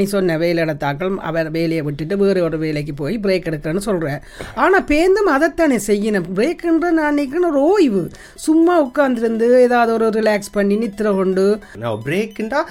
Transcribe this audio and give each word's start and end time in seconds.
நீ 0.00 0.04
சொன்ன 0.12 0.36
வேலை 0.42 0.60
எடுத்தாக்கள் 0.62 1.12
அவர் 1.28 1.48
வேலையை 1.56 1.82
விட்டுட்டு 1.86 2.14
வேறு 2.20 2.40
ஒரு 2.46 2.56
வேலைக்கு 2.62 2.92
போய் 3.00 3.16
பிரேக் 3.24 3.44
எடுக்கிறேன்னு 3.50 3.82
சொல்கிறேன் 3.86 4.22
ஆனால் 4.62 4.84
பேந்தும் 4.88 5.30
அதைத்தானே 5.34 5.76
செய்யணும். 5.86 6.26
பிரேக்குன்ற 6.36 6.88
நான் 6.96 7.14
நினைக்கிறேன் 7.14 7.46
ஒரு 7.50 7.60
ஓய்வு. 7.72 8.02
சும்மா 8.46 8.74
உட்காந்துருந்து 8.86 9.48
ஏதாவது 9.66 9.92
ஒரு 9.96 10.06
ரிலாக்ஸ் 10.16 10.50
பண்ணி 10.56 10.78
நித்திர 10.80 11.12
கொண்டு. 11.18 11.44
நான் 11.82 12.00
பிரேக்குண்டா 12.06 12.62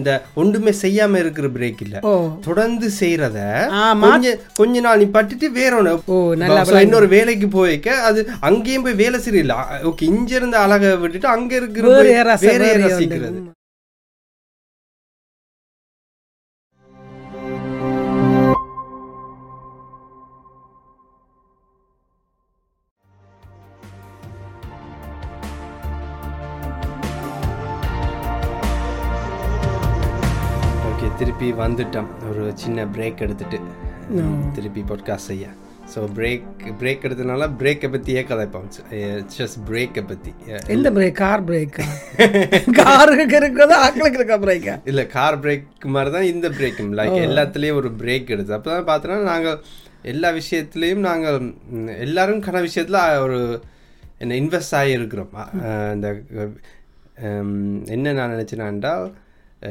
இந்த 0.00 0.10
ஒன்றுமே 0.42 0.74
செய்யாம 0.82 1.20
இருக்கிற 1.24 1.50
பிரேக் 1.58 1.84
இல்ல. 1.86 2.02
தொடர்ந்து 2.48 2.90
செய்யறத 3.00 3.38
ஆமா. 3.84 4.10
கொஞ்ச 4.60 4.82
நாள் 4.88 5.00
நீ 5.04 5.08
பட்டுட்டு 5.18 5.52
வேற 5.60 5.72
ஒண்ணு. 5.82 5.94
ஓ 6.14 6.18
நல்லா 6.42 6.82
இன்னொரு 6.88 7.10
வேலைக்கு 7.16 7.50
போய்க்க 7.58 8.00
அது 8.10 8.20
அங்கேயும் 8.50 8.88
போய் 8.88 9.00
வேலை 9.04 9.20
சரியில்லை 9.28 9.60
ஓகே 9.92 10.10
இங்க 10.12 10.30
இருந்து 10.40 10.60
அழக 10.64 10.92
விட்டுட்டு 11.04 11.30
அங்க 11.36 11.54
இருக்கிற 11.62 11.96
வேறு 12.00 12.20
ரசிக்கிறது 12.32 13.40
திருப்பி 31.50 31.62
வந்துட்டோம். 31.62 32.10
ஒரு 32.28 32.42
சின்ன 32.54 32.84
பிரேக் 32.94 33.22
எடுத்துட்டு 33.24 33.58
திருப்பி 34.54 34.82
பாட்காஸ்ட் 34.88 35.28
செய்ய. 35.30 35.46
ஸோ 35.92 36.00
பிரேக் 36.16 36.42
பிரேக் 36.80 37.04
எடுத்தனால 37.06 37.46
பிரேக்கை 37.60 37.88
பற்றியே 37.90 38.22
கதைப்போம் 38.28 38.66
ஜஸ்ட் 39.36 39.58
பிரேக்கை 39.68 40.02
பற்றி 40.10 40.32
எந்த 40.74 40.88
பிரேக் 40.96 41.16
கார் 41.20 41.42
பிரேக்கா 41.48 41.84
காருக்கு 42.80 43.36
இருக்கிறதா 43.40 43.76
ஆக்களுக்கு 43.86 44.18
இருக்க 44.20 44.36
பிரேக்கா 44.44 44.74
இல்லை 44.90 45.04
கார் 45.14 45.38
பிரேக் 45.44 45.86
மாதிரி 45.94 46.10
தான் 46.16 46.28
இந்த 46.32 46.48
பிரேக்கும் 46.58 46.92
லைக் 46.98 47.16
எல்லாத்துலேயும் 47.28 47.80
ஒரு 47.80 47.90
பிரேக் 48.02 48.32
எடுத்து 48.36 48.54
அப்போ 48.58 48.70
தான் 48.74 48.88
பார்த்தோன்னா 48.90 49.18
நாங்கள் 49.32 49.58
எல்லா 50.12 50.30
விஷயத்துலேயும் 50.38 51.02
நாங்கள் 51.08 51.40
எல்லாரும் 52.06 52.44
கன 52.46 52.62
விஷயத்தில் 52.68 53.00
ஒரு 53.24 53.40
என்ன 54.18 54.38
இன்வெஸ்ட் 54.42 54.76
ஆகி 54.80 54.98
இருக்கிறோம் 54.98 55.34
இந்த 55.96 56.08
என்ன 57.96 58.12
நான் 58.12 58.34
நினச்சேனாண்டா 58.36 58.94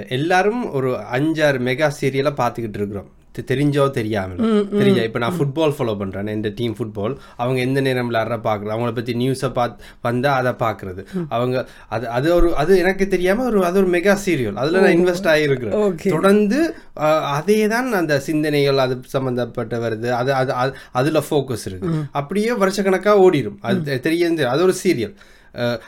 எல்லாரும் 0.10 0.72
ஒரு 0.72 0.90
அஞ்சாறு 1.14 1.60
மெகா 1.62 1.92
சீரியலை 2.02 2.34
பார்த்துக்கிட்டு 2.38 2.78
இருக்கிறோம். 2.80 3.10
தெரிஞ்சோ 3.48 3.90
தெரியாமல். 3.90 4.40
தெரிஞ்சா 4.70 5.02
இப்போ 5.02 5.20
நான் 5.20 5.34
ஃபுட்பால் 5.40 5.74
ஃபாலோ 5.78 5.94
பண்ணுறேன் 6.00 6.30
இந்த 6.30 6.52
டீம் 6.56 6.76
ஃபுட்பால் 6.76 7.16
அவங்க 7.36 7.62
எந்த 7.62 7.82
நேரம் 7.82 8.12
விளாட்ற 8.12 8.40
பார்க்குறது 8.44 8.74
அவங்கள 8.74 8.96
பற்றி 8.96 9.14
நியூஸை 9.14 9.52
பார்த்து 9.52 9.84
வந்தால் 10.02 10.38
அதை 10.40 10.68
பார்க்குறது. 10.68 11.02
அவங்க 11.30 11.58
அது 11.88 12.10
அது 12.10 12.34
ஒரு 12.34 12.56
அது 12.56 12.78
எனக்கு 12.78 13.08
தெரியாமல் 13.08 13.46
ஒரு 13.46 13.66
அது 13.66 13.80
ஒரு 13.80 13.90
மெகா 13.90 14.18
சீரியல் 14.26 14.54
அதில் 14.54 14.82
நான் 14.82 14.98
இன்வெஸ்ட் 14.98 15.28
ஆகியிருக்கிறேன். 15.28 15.78
தொடர்ந்து 16.10 16.76
அதே 17.38 17.68
தான் 17.68 17.94
அந்த 17.94 18.20
சிந்தனைகள் 18.20 18.78
அது 18.78 19.00
சம்மந்தப்பட்ட 19.06 19.78
வருது. 19.78 20.10
அது 20.10 20.34
அது 20.34 20.54
அது- 20.54 20.74
அதுல 20.92 21.24
ஃபோக்கஸ் 21.30 21.66
இருக்கு. 21.66 21.88
அப்படியே 22.12 22.52
வருஷக்கணக்காக 22.54 23.20
ஓடிடும் 23.26 23.58
அது 23.62 23.96
தெ- 23.96 24.00
தெரிய 24.00 24.50
அது 24.50 24.64
ஒரு 24.64 24.74
சீரியல் 24.84 25.16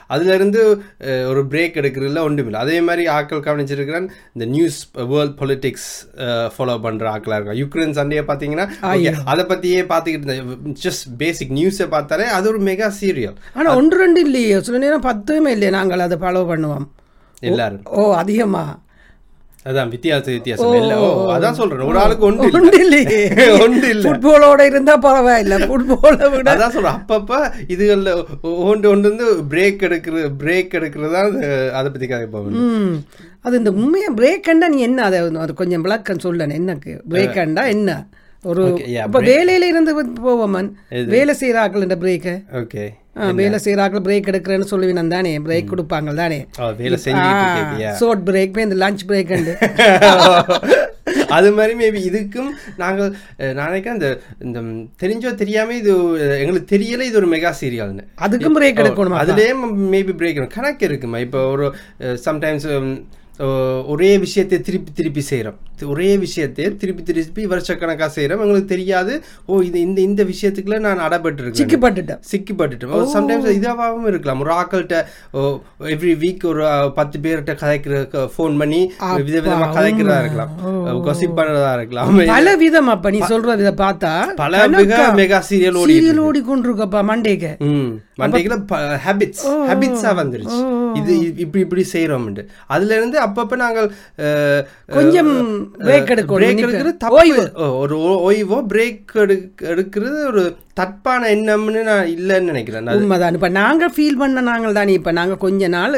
அதுல 0.08 0.34
இருந்து 0.34 0.62
அஹ், 1.02 1.26
ஒரு 1.28 1.42
பிரேக் 1.46 1.78
எடுக்கிறதுல 1.78 2.24
ஒன்றுமில்லை. 2.24 2.60
அதே 2.60 2.82
மாதிரி 2.82 3.08
ஆட்கள் 3.08 3.40
கவனிச்சிருக்கிறேன் 3.40 4.08
இந்த 4.34 4.46
நியூஸ் 4.48 4.80
வேர்ல்ட் 5.08 5.36
பொலிட்டிக்ஸ் 5.40 5.90
ஃபாலோ 6.54 6.82
பண்ற 6.82 7.12
ஆட்களா 7.12 7.38
இருக்காங்க 7.38 7.60
யுக்ரைன் 7.62 7.92
சண்டையை 7.92 8.26
பார்த்தீங்கன்னா 8.28 8.68
அதை 9.26 9.46
பத்தியே 9.46 9.84
பார்த்துக்கிட்டு 9.88 10.38
ஜஸ்ட் 10.84 11.06
பேசிக் 11.18 11.52
நியூஸை 11.52 11.88
பார்த்தாலே 11.88 12.28
அது 12.32 12.50
ஒரு 12.50 12.62
மெகா 12.64 12.90
சீரியல் 13.02 13.38
ஆனா 13.54 13.76
ஒன்று 13.76 13.98
ரெண்டு 13.98 14.22
இல்லையே. 14.22 14.62
சில 14.62 14.78
நேரம் 14.78 15.04
பத்துமே 15.04 15.52
இல்லையே. 15.52 15.72
நாங்கள் 15.72 16.00
அதை 16.00 16.18
ஃபாலோ 16.18 16.44
பண்ணுவோம். 16.50 16.88
எல்லாரும். 17.44 17.84
ஓ 17.94 18.02
அதிகமா? 18.16 18.64
அதான் 19.66 19.90
வித்தியாசம். 19.92 20.36
வித்தியாசம் 20.36 20.76
இல்லை 20.78 20.96
ஓ 21.00 21.08
அதான் 21.34 21.58
சொல்றேன். 21.58 21.82
ஒரு 21.90 22.00
ஆளுக்கு 22.04 22.26
ஒன்று 22.28 22.46
ஒன்று 22.50 22.80
இல்லை 22.80 23.02
இல்லையே. 23.02 23.20
ஒன்று 23.66 23.88
இல்லை. 23.92 24.04
ஃபுட்பாலோட 24.06 24.62
இருந்தா 24.70 24.94
பரவாயில்ல. 25.04 25.58
ஃபுட்பாலை 25.64 26.28
விட 26.34 26.48
அதான் 26.54 26.74
சொல்றேன். 26.76 26.96
அப்பப்ப 26.98 27.32
இதுகள்ல 27.74 28.14
ஒன்று 28.66 28.88
ஒன்று 28.92 29.10
வந்து 29.10 29.26
பிரேக் 29.52 29.86
எடுக்கிறது 29.88 30.24
பிரேக் 30.42 30.74
எடுக்கிறது 30.80 31.12
தான் 31.12 31.36
அதை 31.80 31.88
பத்தி 31.90 32.08
கதைப்போம் 32.08 32.58
அது 33.46 33.54
இந்த 33.60 33.72
உண்மையா 33.78 34.10
பிரேக்கண்டா 34.18 34.70
நீ 34.74 34.80
என்ன? 34.88 35.04
அதை 35.10 35.20
அது 35.44 35.54
கொஞ்சம் 35.62 35.86
விளக்கம் 35.86 36.24
சொல்லணும் 36.26 36.58
என்னக்கு 36.60 36.94
பிரேக்கண்டா 37.14 37.66
என்ன? 37.76 37.92
ஒரு 38.46 38.64
இப்போ 38.98 39.20
வேலையில 39.28 39.68
இருந்து 39.72 39.92
போவோமன் 40.22 40.70
வேலை 41.14 41.34
செய்கிறாக்கள் 41.42 41.86
இந்த 41.86 41.98
பிரேக்கு 42.04 42.34
ஓகே 42.62 42.86
வேலை 43.16 43.58
செய்கிறாக்கள் 43.64 44.04
பிரேக் 44.04 44.30
எடுக்கிறேன்னு 44.32 44.72
சொல்லுவீனம் 44.72 45.08
தானே 45.08 45.40
பிரேக் 45.40 45.72
கொடுப்பாங்க 45.72 46.14
தானே. 46.16 46.38
வேலை 46.78 46.98
ஷார்ட் 48.00 48.24
பிரேக் 48.30 48.60
இந்த 48.60 48.78
லஞ்ச் 48.84 49.04
பிரேக் 49.08 49.34
அது 51.36 51.50
மாதிரி 51.52 51.74
மேபி 51.76 52.00
இதுக்கும் 52.10 52.50
நாங்கள் 52.78 53.10
நான் 53.54 53.70
நினைக்கிறேன் 53.70 53.98
இந்த 53.98 54.10
இந்த 54.42 54.60
தெரிஞ்சோ 55.04 55.36
தெரியாம 55.36 55.76
இது 55.76 55.94
எங்களுக்கு 56.40 56.72
தெரியல 56.76 57.02
இது 57.02 57.18
ஒரு 57.18 57.30
மெகா 57.34 57.52
சீரியல்னு 57.62 58.04
அதுக்கும் 58.26 58.58
பிரேக் 58.58 58.82
எடுக்கணுமா 58.84 59.22
அதுலேயே 59.24 59.54
மேபி 59.94 60.16
பிரேக் 60.22 60.42
கணக்கு 60.50 60.86
இருக்குமா? 60.86 61.20
இப்போ 61.20 61.42
ஒரு 61.48 61.68
சம்டைம்ஸ் 62.26 62.68
ஒரே 63.94 64.10
விஷயத்தை 64.18 64.58
திருப்பி 64.62 64.92
திருப்பி 64.92 65.22
செய்கிறோம் 65.30 65.60
ஒரே 65.92 66.10
விஷயத்தை 66.24 66.66
திருப்பி 66.82 67.04
திருப்பி 67.04 67.44
வருஷக்கணக்காக 67.52 68.10
செய்கிறோம் 68.16 68.42
எங்களுக்கு 68.44 68.72
தெரியாது. 68.74 69.14
ஓ 69.46 69.62
இது 69.62 69.78
இந்த 69.82 70.00
இந்த 70.02 70.22
விஷயத்துக்குள்ள 70.24 70.80
நான் 70.80 71.04
அடப்பட்டு 71.08 71.42
இருக்கேன் 71.42 71.62
சிக்கப்பட்டுட்டேன் 71.62 72.22
சிக்கிப்பட்டுட்டோம் 72.32 73.08
சம்டைம்ஸ் 73.16 73.58
இதாகவும் 73.60 74.08
இருக்கலாம். 74.12 74.42
ஒரு 74.44 74.52
ஆக்கள்கிட்ட 74.60 74.98
எவ்ரி 75.96 76.14
வீக் 76.24 76.46
ஒரு 76.52 76.64
பத்து 77.00 77.20
பேர்கிட்ட 77.24 77.56
கதைக்கிற 77.64 77.96
ஃபோன் 78.36 78.56
பண்ணி 78.62 78.82
விதவிதமா 79.22 79.70
கதைக்கிறதா 79.78 80.20
இருக்கலாம். 80.24 80.54
கொசிப் 81.08 81.38
பண்ணுறதா 81.40 81.74
இருக்கலாம். 81.80 82.12
பல 82.36 82.56
விதம் 82.64 82.92
அப்ப 82.96 83.12
நீ 83.16 83.22
சொல்ற 83.34 83.58
இதை 83.64 83.74
பார்த்தா 83.86 84.14
பல 84.44 84.64
மிக 84.78 85.02
மெகா 85.20 85.42
சீரியல் 85.50 85.80
ஓடி 85.82 85.94
சீரியல் 85.94 86.24
ஓடி 86.28 86.42
கொண்டிருக்கப்பா 86.52 87.02
மண்டேக்கு. 87.12 87.52
ம். 87.72 87.92
மண்டைக்குள்ள 88.22 88.58
ஹேபிட்ஸ் 89.06 89.44
ஹேபிட்ஸாக 89.70 90.14
வந்துருச்சு. 90.22 90.60
இது 91.00 91.14
இப்படி 91.44 91.62
இப்படி 91.66 91.84
செய்கிறோம்ட்டு 91.94 92.44
அதுல 92.74 92.96
இருந்து 93.00 93.18
அப்பப்போ 93.32 93.56
நாங்கள் 93.56 93.88
கொஞ்சம் 94.88 95.32
நிக்க- 95.80 96.26
எடுக்கிறது 96.54 96.94
ஒரு 97.78 97.98
ஓய்வோ 98.28 98.58
பிரேக் 98.74 99.14
எடுக்கிறது 99.74 100.26
ஒரு 100.26 100.44
தப்பான 100.74 101.36
எண்ணம்னு 101.36 101.84
நான் 101.84 102.08
இல்லைன்னு 102.08 102.42
நினைக்கிறேன். 102.42 102.88
அது 102.88 102.98
உண்மைதான். 102.98 103.34
இப்போ 103.34 103.50
நாங்கள் 103.50 103.92
ஃபீல் 103.96 104.18
பண்ண 104.18 104.42
நாங்கள் 104.42 104.74
தானே. 104.74 104.94
இப்போ 104.94 105.12
நாங்கள் 105.12 105.38
கொஞ்ச 105.38 105.68
நாள் 105.68 105.98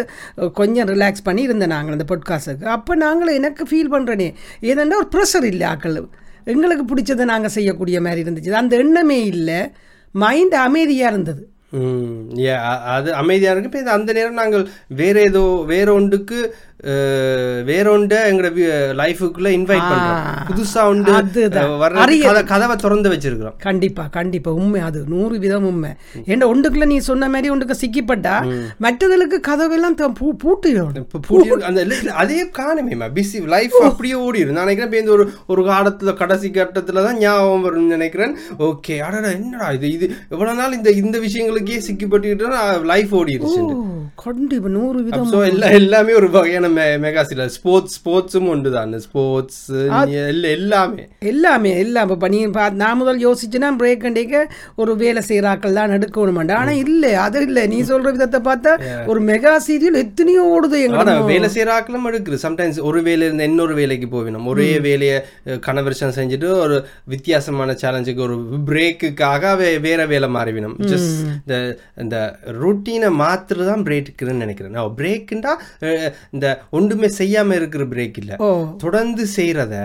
கொஞ்சம் 0.54 0.88
ரிலாக்ஸ் 0.88 1.24
பண்ணி 1.24 1.42
இருந்தோம் 1.42 1.70
நாங்கள் 1.70 1.98
இந்த 1.98 2.06
பொட்காஸ்ட்டுக்கு 2.12 2.64
அப்போ 2.78 2.96
நாங்கள் 2.96 3.36
எனக்கு 3.36 3.64
ஃபீல் 3.64 3.94
பண்ணுறனே 3.94 4.30
ஏதெண்டா 4.62 4.96
ஒரு 4.96 5.10
ப்ரெஷர் 5.16 5.44
இல்லை 5.44 5.68
ஆக்கள். 5.68 5.98
எங்களுக்கு 6.46 6.86
பிடிச்சதை 6.92 7.24
நாங்கள் 7.24 7.50
செய்யக்கூடிய 7.50 8.02
மாதிரி 8.02 8.22
இருந்துச்சு. 8.24 8.50
அந்த 8.52 8.76
எண்ணமே 8.76 9.24
இல்லை. 9.26 9.60
மைண்ட் 10.16 10.54
அமைதியாக 10.54 11.14
இருந்தது. 11.14 11.48
அது 12.86 13.14
அமைதியாக 13.14 13.60
இருக்கு 13.60 13.80
இப்போ 13.80 13.92
அந்த 13.92 14.14
நேரம் 14.14 14.34
நாங்கள் 14.34 14.66
வேற 14.88 15.22
ஏதோ 15.22 15.64
வேற 15.68 15.94
ஒன்றுக்கு 15.94 16.40
அஹ், 16.84 17.64
வேற 17.64 17.92
ஒன்றை 17.92 18.32
எங்களோட 18.32 18.50
லைஃபுக்குள்ள 18.94 19.48
இன்வைட் 19.50 19.84
பண்றோம். 19.84 20.24
புதுசா 20.48 20.86
ஒன்று 20.86 21.12
கத- 22.26 22.44
கதவை 22.44 22.76
திறந்து 22.76 23.10
வச்சிருக்கிறோம். 23.10 23.56
கண்டிப்பாக 23.58 24.10
கண்டிப்பாக 24.10 24.58
உண்மை 24.58 24.82
அது. 24.82 25.04
நூறு 25.08 25.40
விதம் 25.40 25.66
உண்மை. 25.66 25.90
ஏன்னா 26.26 26.46
ஒன்றுக்குள்ள 26.48 26.86
நீ 26.86 26.98
சொன்ன 27.00 27.30
மாதிரி 27.30 27.50
ஒன்றுக்கு 27.50 27.76
சிக்கிப்பட்டா 27.82 28.36
மற்றதுகளுக்கு 28.82 29.40
கதவெல்லாம் 29.48 29.98
பூட்டிடும் 31.28 31.62
அந்த 31.62 31.82
அதே 32.14 32.46
காணுமேமா 32.58 33.10
பிஸி 33.14 33.48
லைஃப் 33.48 33.82
அப்படியே 33.82 34.14
ஓடிடும் 34.16 34.50
நான் 34.50 34.66
நினைக்கிறேன் 34.66 34.86
இப்போ 34.86 34.98
இந்த 34.98 35.12
ஒரு 35.12 35.26
ஒரு 35.48 35.64
காலத்துல 35.64 36.14
கடைசி 36.14 36.50
கட்டத்துல 36.50 37.04
தான் 37.04 37.18
ஞாபகம் 37.18 37.66
வரும்னு 37.66 37.94
நினைக்கிறேன். 37.94 38.36
ஓகே 38.60 39.00
அடடா 39.00 39.30
என்னடா 39.30 39.72
இது 39.72 39.92
இது 39.92 40.06
எவ்வளவு 40.30 40.58
நாள் 40.58 40.74
இந்த 40.74 40.90
இந்த 40.92 41.20
விஷயங்களுக்கே 41.20 41.82
சிக்கிப்பட்டுக்கிட்டு 41.88 42.52
லைஃப் 42.84 43.16
ஓடிடுச்சு. 43.16 43.62
கண்டிப்பாக 44.16 44.74
நூறு 44.74 45.04
விதம் 45.04 45.32
எல்லாமே 45.72 46.14
ஒரு 46.14 46.30
வகையான 46.30 46.70
மெ 46.76 46.86
மெகா 47.04 47.24
சீரியல் 47.28 47.54
ஸ்போர்ட்ஸ் 47.56 47.96
ஸ்போர்ட்ஸும் 47.98 48.50
ஒன்று 48.54 48.70
தான் 48.76 48.94
ஸ்போர்ட்ஸ் 49.06 49.62
எல்லாமே. 50.56 51.04
எல்லாமே 51.32 51.72
எல்லாம் 51.84 52.12
இப்போ 52.16 52.30
நீ 52.34 52.40
பா 52.56 52.66
நான் 52.82 53.00
முதல் 53.00 53.20
யோசிச்சுன்னா 53.26 53.70
பிரேக் 53.80 54.06
அண்டிக்க 54.10 54.36
ஒரு 54.82 54.92
வேலை 55.02 55.22
செய்கிறாக்கள் 55.30 55.78
தான் 55.80 55.96
எடுக்கணுமாண்டா. 55.98 56.58
ஆனால் 56.62 56.80
இல்லை 56.84 57.12
அது 57.26 57.40
இல்லை. 57.48 57.64
நீ 57.74 57.80
சொல்கிற 57.90 58.12
விதத்தை 58.16 58.42
பார்த்தா 58.48 58.72
ஒரு 59.12 59.20
மெகா 59.30 59.54
சீரியல் 59.68 60.00
எத்தனையோ 60.04 60.44
ஓடுது 60.56 60.78
ஆனா 60.80 60.88
எங்களுக்கு 60.96 61.32
வேலை 61.34 61.50
செய்யற 61.54 61.72
ஆக்களும் 61.76 62.08
இருக்குது 62.12 62.40
சம்டைம்ஸ் 62.46 62.80
ஒரு 62.90 63.02
வேலையில 63.02 63.28
இருந்து 63.28 63.48
இன்னொரு 63.52 63.76
வேலைக்கு 63.80 64.10
போவினோம் 64.14 64.50
ஒரே 64.54 64.70
வேலையை 64.88 65.18
கனவர்ஷன் 65.68 66.16
செஞ்சுட்டு 66.18 66.50
ஒரு 66.64 66.78
வித்தியாசமான 67.14 67.76
சேலஞ்சுக்கு 67.82 68.26
ஒரு 68.28 68.36
பிரேக்குக்காக 68.70 69.42
வேற 69.86 70.02
வேலை 70.06 70.30
மாறிவினோம் 70.36 70.76
ஜஸ்ட் 70.92 71.12
இந்த 71.38 71.56
இந்த 72.04 72.18
ருட்டீனை 72.62 73.10
மாத்துறது 73.22 73.68
தான் 73.72 73.86
பிரேக்குன்னு 73.88 74.44
நினைக்கிறேன் 74.44 74.76
நான் 74.78 74.96
பிரேக்குண்டா 75.00 75.54
இந்த 76.34 76.48
ஒன்றுமே 76.72 77.10
செய்யாம 77.18 77.56
இருக்கிற 77.56 77.84
பிரேக் 77.88 78.18
இல்ல. 78.18 78.34
தொடர்ந்து 78.78 79.26
செய்யறத. 79.36 79.76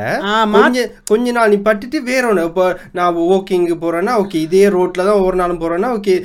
கொஞ்ச 1.10 1.32
நாள் 1.32 1.50
நீ 1.50 1.58
பட்டுட்டு 1.62 1.98
வேற 2.04 2.22
ஒன்று 2.28 2.44
இப்போ 2.44 2.66
நான் 2.92 3.18
வாக்கிங்கு 3.24 3.76
போறேன்னா 3.80 4.14
ஓகே 4.20 4.38
இதே 4.46 4.64
ரோட்ல 4.70 5.04
தான் 5.04 5.18
ஒவ்வொரு 5.18 5.36
நாளும் 5.36 5.60
போறேன்னா 5.60 5.90
ஓகே 5.96 6.16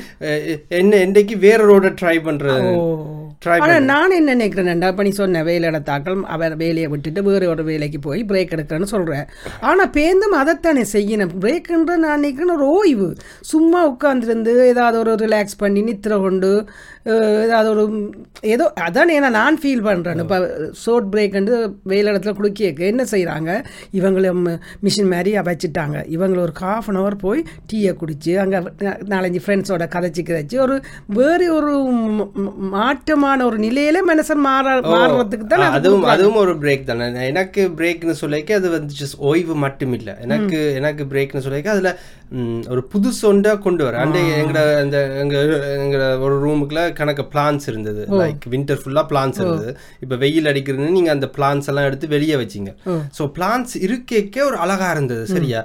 என்ன 0.77 0.93
என்னைக்கு 1.05 1.37
வேற 1.39 1.59
ரோட 1.65 1.87
ட்ரை 2.01 2.17
பண்றது? 2.23 2.71
ஆனால் 3.45 3.83
நான் 3.83 4.11
என்ன 4.11 4.35
நினைக்கிறேன்டா 4.35 4.87
இப்போ 4.87 5.03
நீ 5.03 5.09
சொன்ன 5.13 5.43
வேலை 5.43 5.69
எடுத்தாக்கள் 5.69 6.21
அவர் 6.27 6.55
வேலையை 6.55 6.87
விட்டுட்டு 6.87 7.23
வேறு 7.23 7.49
ஒரு 7.49 7.63
வேலைக்கு 7.63 7.99
போய் 7.99 8.23
பிரேக் 8.23 8.53
எடுக்கிறேன்னு 8.55 8.91
சொல்கிறேன் 8.91 9.25
ஆனால் 9.61 9.89
பேந்தும் 9.89 10.37
அதைத்தானே 10.37 10.85
செய்யணும். 10.93 11.33
பிரேக்குன்ற 11.39 11.95
நான் 11.97 12.15
நினைக்கிறேன் 12.15 12.49
ஒரு 12.51 12.65
ஓய்வு. 12.71 13.09
சும்மா 13.45 13.91
உட்காந்துருந்து 13.91 14.65
ஏதாவது 14.65 14.99
ஒரு 14.99 15.15
ரிலாக்ஸ் 15.23 15.57
பண்ணி 15.57 15.83
நித்திர 15.83 16.19
கொண்டு 16.19 16.51
ஏதாவது 17.43 17.69
ஒரு 17.69 17.83
ஏதோ 18.47 18.73
அதான் 18.81 19.13
ஏன்னா 19.13 19.29
நான் 19.31 19.59
ஃபீல் 19.61 19.83
பண்ணுறேன் 19.83 20.19
இப்போ 20.19 20.37
ஷோர்ட் 20.83 21.13
பிரேக்குண்டு 21.13 21.53
வேலை 21.83 22.11
இடத்துல 22.11 22.33
குளிக்க 22.33 22.61
என்ன 22.85 23.03
செய்கிறாங்க 23.11 23.49
இவங்கள 23.93 24.27
மிஷின் 24.83 25.07
மாதிரி 25.07 25.31
வச்சுட்டாங்க. 25.43 25.97
இவங்கள 26.09 26.39
ஒரு 26.39 26.53
half 26.61 26.85
அன் 26.87 26.97
ஹவர் 26.97 27.17
போய் 27.17 27.41
டீயை 27.71 27.93
குடிச்சு 27.99 28.37
அங்கே 28.37 28.59
நாலஞ்சு 29.07 29.41
ஃப்ரெண்ட்ஸோட 29.43 29.85
கதைச்சி 29.95 30.21
கதைச்சு 30.23 30.59
ஒரு 30.59 30.75
வேறு 31.09 31.53
ஒரு 31.55 31.73
ம- 32.17 32.29
மாற்றமான 33.33 33.49
ஒரு 33.49 33.57
நிலையில 33.65 33.97
மனுஷன் 34.11 34.43
மாற 34.47 34.65
மாறுறதுக்கு 34.93 35.45
தான் 35.51 35.65
அது 35.67 35.77
அதுவும் 35.79 36.09
அதுவும் 36.13 36.39
ஒரு 36.43 36.53
பிரேக் 36.63 36.89
தானே. 36.89 37.05
எனக்கு 37.31 37.61
பிரேக்னு 37.79 38.15
சொல்லிக்க 38.23 38.59
அது 38.59 38.67
வந்து 38.75 38.93
just 39.01 39.15
ஓய்வு 39.29 39.55
மட்டும் 39.65 39.93
இல்ல 39.99 40.09
எனக்கு 40.25 40.59
எனக்கு 40.79 41.03
பிரேக்னு 41.13 41.45
சொல்லிக்க 41.47 41.77
அதுல 41.77 41.91
ஒரு 42.73 42.81
புதுசு 42.91 43.21
ஒன்றா 43.29 43.51
கொண்டு 43.65 43.83
வர. 43.85 43.95
அண்டே 44.03 44.21
எங்கட 44.41 44.59
அந்த 44.83 44.97
எங்க 45.23 45.35
எங்க 45.83 45.97
ஒரு 46.27 46.35
ரூமுக்குள்ள 46.45 46.83
கணக்கு 46.99 47.23
பிளான்ஸ் 47.33 47.65
இருந்தது. 47.71 48.03
லைக் 48.21 48.45
வின்டர் 48.53 48.79
ஃபுல்லா 48.83 49.03
பிளான்ஸ் 49.11 49.39
இருந்தது. 49.41 49.71
இப்ப 50.03 50.17
வெயில் 50.23 50.49
அடிக்கிறதுன்னு 50.51 50.95
நீங்க 50.97 51.11
அந்த 51.15 51.27
பிளான்ஸ் 51.35 51.69
எல்லாம் 51.71 51.87
எடுத்து 51.89 52.07
வெளியே 52.15 52.37
வச்சீங்க. 52.43 52.71
ஸோ 53.17 53.25
பிளான்ஸ் 53.37 53.75
இருக்கே 53.87 54.41
ஒரு 54.49 54.57
அழகா 54.65 54.89
இருந்தது 54.95 55.25
சரியா? 55.35 55.61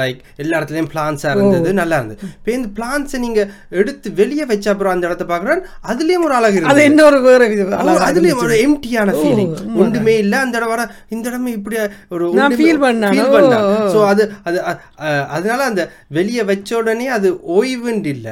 லைக் 0.00 0.20
எல்லா 0.44 0.54
இடத்துலயும் 0.60 0.90
பிளான்ஸா 0.94 1.30
இருந்தது 1.36 1.68
நல்லா 1.80 1.98
இருந்தது. 2.00 2.20
இப்போ 2.38 2.52
இந்த 2.58 2.70
பிளான்ஸை 2.78 3.20
நீங்க 3.26 3.40
எடுத்து 3.82 4.08
வெளியே 4.22 4.46
வச்ச 4.52 4.66
அப்புறம் 4.74 4.94
அந்த 4.94 5.06
இடத்த 5.10 5.26
பாக்குறேன் 5.32 5.62
அதுலயும் 5.92 6.26
ஒரு 6.28 6.36
அழகு 6.38 6.56
இருந்தது. 6.58 6.74
இன்னொரு 7.08 7.18
வேறு 7.26 7.44
இது 7.54 7.64
ஓ, 7.82 7.92
அதுலயும் 8.06 8.40
ஒரு 8.44 8.54
எம்டியான 8.62 9.10
ஃபீலிங் 9.16 9.52
ஒன்றுமே 9.80 10.14
இல்ல 10.22 10.34
அந்த 10.44 10.56
இடம் 10.58 10.72
வர 10.72 10.82
இந்த 11.14 11.26
இடமே 11.30 11.50
இப்படி 11.52 11.76
ஒரு. 12.14 12.24
ஃபீல் 12.52 12.78
ஓ, 12.78 12.84
பண்ணேன். 12.84 13.18
சோ 13.92 13.98
அது 14.10 14.22
அது 14.46 14.58
அதனால 15.36 15.60
அந்த 15.68 15.82
வெளிய 16.16 16.40
வச்ச 16.48 16.70
உடனே 16.78 17.06
அது 17.16 17.28
ஓய்வுன்னு 17.56 18.10
இல்ல. 18.14 18.28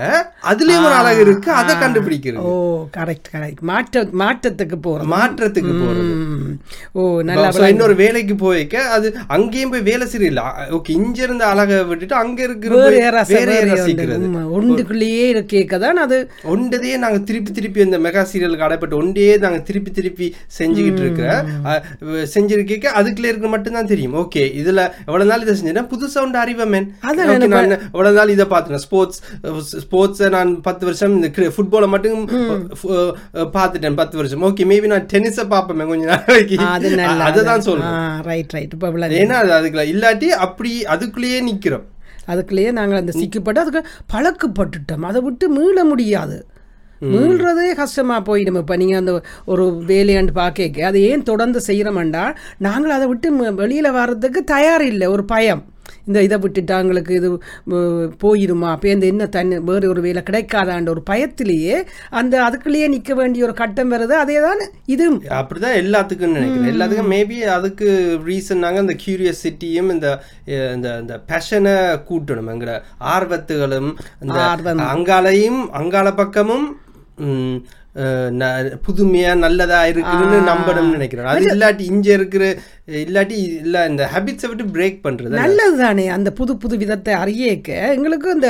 அதுலயும் 0.50 0.86
ஒரு 0.88 0.96
அழகு 1.00 1.22
இருக்கு 1.26 1.50
அதை 1.54 1.74
கண்டுபிடிக்கிறது. 1.76 2.44
ஓ 2.44 2.54
கரெக்ட் 2.96 3.30
கரெக்ட் 3.34 3.62
மாற்ற 3.70 3.92
மாற்றத்துக்கு 4.22 4.78
போகிறோம் 4.80 5.12
மாற்றத்துக்கு 5.14 5.72
ஓ 6.94 7.00
நல்லா 7.28 7.68
இன்னொரு 7.68 7.96
வேலைக்கு 8.00 8.36
போய்க்க 8.40 8.62
அது 8.96 9.06
அங்கேயும் 9.34 9.72
போய் 9.72 9.86
வேலை 9.88 10.06
சரியில்லை 10.08 10.44
ஓகே 10.76 10.92
இங்க 10.98 11.18
இருந்த 11.24 11.44
அழகை 11.52 11.78
விட்டுட்டு 11.88 12.16
அங்க 12.22 12.38
இருக்கிற. 12.44 12.74
ஒன்றுக்குள்ளேயே 14.56 15.24
இருக்கேக்க 15.32 15.52
தான் 15.80 15.98
அது. 16.04 16.18
ஒன்றதையே 16.52 16.96
நாங்க 17.02 17.18
திருப்பி 17.28 17.50
திருப்பி 17.54 17.80
இந்த 17.84 17.98
மெகா 18.04 18.22
சீரியலுக்கு 18.54 18.66
அடைப்பட்டு 18.66 18.98
ஒன்றையே 19.02 19.34
நாங்க 19.44 19.58
திருப்பி 19.68 19.90
திருப்பி 19.98 20.26
செஞ்சுக்கிட்டு 20.58 21.02
இருக்கிற 21.04 21.28
செஞ்சிருக்க 22.34 22.92
அதுக்குள்ள 23.00 23.30
இருக்க 23.32 23.48
மட்டும்தான் 23.54 23.90
தெரியும். 23.92 24.14
ஓகே 24.22 24.42
இதுல 24.60 24.80
எவ்வளவு 25.08 25.28
நாள் 25.30 25.44
இதை 25.44 25.54
செஞ்சேன்னா 25.58 25.84
புதுசா 25.92 26.18
ஒன்று 26.24 26.38
அறிவமேன் 26.44 26.88
நான் 27.54 27.76
எவ்வளவு 27.92 28.16
நாள் 28.18 28.34
இதை 28.36 28.46
பார்த்தேன் 28.54 28.82
ஸ்போர்ட்ஸ் 28.86 29.20
ஸ்போர்ட்ஸை 29.84 30.28
நான் 30.36 30.52
பத்து 30.68 30.84
வருஷம் 30.88 31.14
இந்த 31.18 31.50
ஃபுட்பாலை 31.56 31.88
மட்டும் 31.94 32.20
பார்த்துட்டேன் 33.56 33.98
பத்து 34.02 34.18
வருஷம். 34.20 34.44
ஓகே 34.50 34.68
மேபி 34.72 34.92
நான் 34.94 35.08
டென்னிஸை 35.14 35.46
பார்ப்பேன் 35.54 35.90
கொஞ்ச 35.92 36.04
நாளைக்கு 36.12 36.58
அது 37.30 37.58
சொல்றேன். 37.70 37.98
ரைட் 38.30 38.54
ரைட் 38.58 38.74
இப்போ 38.76 39.08
ஏன்னா 39.24 39.38
அது 39.42 39.52
அதுக்குள்ள 39.58 39.86
இல்லாட்டி 39.94 40.30
அப்படி 40.46 40.72
அதுக்குள்ளேயே 40.94 41.40
நிக்கிறோம். 41.50 41.86
அதுக்குள்ளேயே 42.32 42.70
நாங்கள் 42.76 43.00
அந்த 43.00 43.12
சிக்கப்பட்டு 43.20 43.62
அதுக்கு 43.62 43.80
பழக்கப்பட்டுட்டோம். 44.12 45.06
அதை 45.08 45.20
விட்டு 45.26 45.46
மீள 45.56 45.78
முடியாது. 45.92 46.36
மீள்றதே 47.00 47.68
கஷ்டமாக 47.82 48.26
போயிடும். 48.30 48.60
இப்போ 48.62 48.76
நீங்கள் 48.76 49.00
அந்த 49.02 49.14
ஒரு 49.44 49.66
வேலையாண்டு 49.92 50.34
பார்க்க 50.40 50.88
அதை 50.90 51.02
ஏன் 51.10 51.28
தொடர்ந்து 51.32 51.60
செய்கிறோம்டா 51.68 52.24
நாங்கள் 52.58 52.96
அதை 52.96 53.06
விட்டு 53.06 53.30
வெளியில் 53.62 53.96
வர்றதுக்கு 54.00 54.42
தயார் 54.44 54.86
இல்லை 54.94 55.06
ஒரு 55.06 55.24
பயம். 55.24 55.62
இந்த 56.08 56.18
இதை 56.22 56.36
விட்டுட்டா 56.42 56.76
எங்களுக்கு 56.82 57.12
இது 57.18 57.28
உம், 57.74 58.08
போயிருமா? 58.22 58.68
அப்போ 58.74 58.88
இந்த 58.94 59.06
என்ன 59.12 59.26
தண்ணி 59.26 59.56
வேறு 59.68 59.90
ஒரு 59.92 60.00
வேலை 60.06 60.22
கிடைக்காதான்ற 60.28 60.90
ஒரு 60.94 61.02
பயத்திலேயே 61.10 61.76
அந்த 62.10 62.34
அதுக்குள்ளேயே 62.46 62.86
நிற்க 62.94 63.14
வேண்டிய 63.14 63.46
ஒரு 63.46 63.54
கட்டம் 63.60 63.92
வருது. 63.94 64.14
அதே 64.22 64.36
தான் 64.46 64.62
இதுவும். 64.94 65.18
அப்படிதான் 65.38 65.78
எல்லாத்துக்கும் 65.82 66.36
நினைக்கிறேன். 66.36 66.70
எல்லாத்துக்கும் 66.72 67.12
மேபி 67.14 67.38
அதுக்கு 67.56 67.88
ரீசன்னாங்க 68.28 68.84
இந்த 68.84 68.96
கியூரியாசிட்டியும் 69.04 69.90
இந்த 69.96 70.08
இந்த 70.76 70.98
இந்த 71.02 71.16
பேஷனை 71.32 71.74
கூட்டணும் 72.10 72.52
எங்கிற 72.54 72.74
ஆர்வத்துகளும் 73.14 73.90
ஆர்வம். 74.50 74.84
அங்காலையும் 74.94 75.62
அங்கால 75.80 76.12
பக்கமும் 76.22 76.66
嗯 77.16 77.62
புதுமையா 78.86 79.32
நல்லதா 79.44 79.80
இருக்குன்னு 79.90 80.38
நம்பணும்னு 80.52 80.94
நினைக்கிறேன் 80.96 81.28
அது 81.32 81.50
இல்லாட்டி 81.54 81.84
இங்க 81.94 82.08
இருக்கிற 82.18 82.44
இல்லாட்டி 83.02 83.36
இல்ல 83.64 83.84
இந்த 83.90 84.04
ஹேபிட்ஸை 84.14 84.48
விட்டு 84.50 84.64
பிரேக் 84.76 84.96
பண்றது 85.04 85.38
நல்லது 85.42 85.76
தானே 85.82 86.06
அந்த 86.16 86.30
புது 86.38 86.52
புது 86.62 86.74
விதத்தை 86.82 87.12
அறியக்க 87.22 87.68
எங்களுக்கு 87.96 88.28
இந்த 88.36 88.48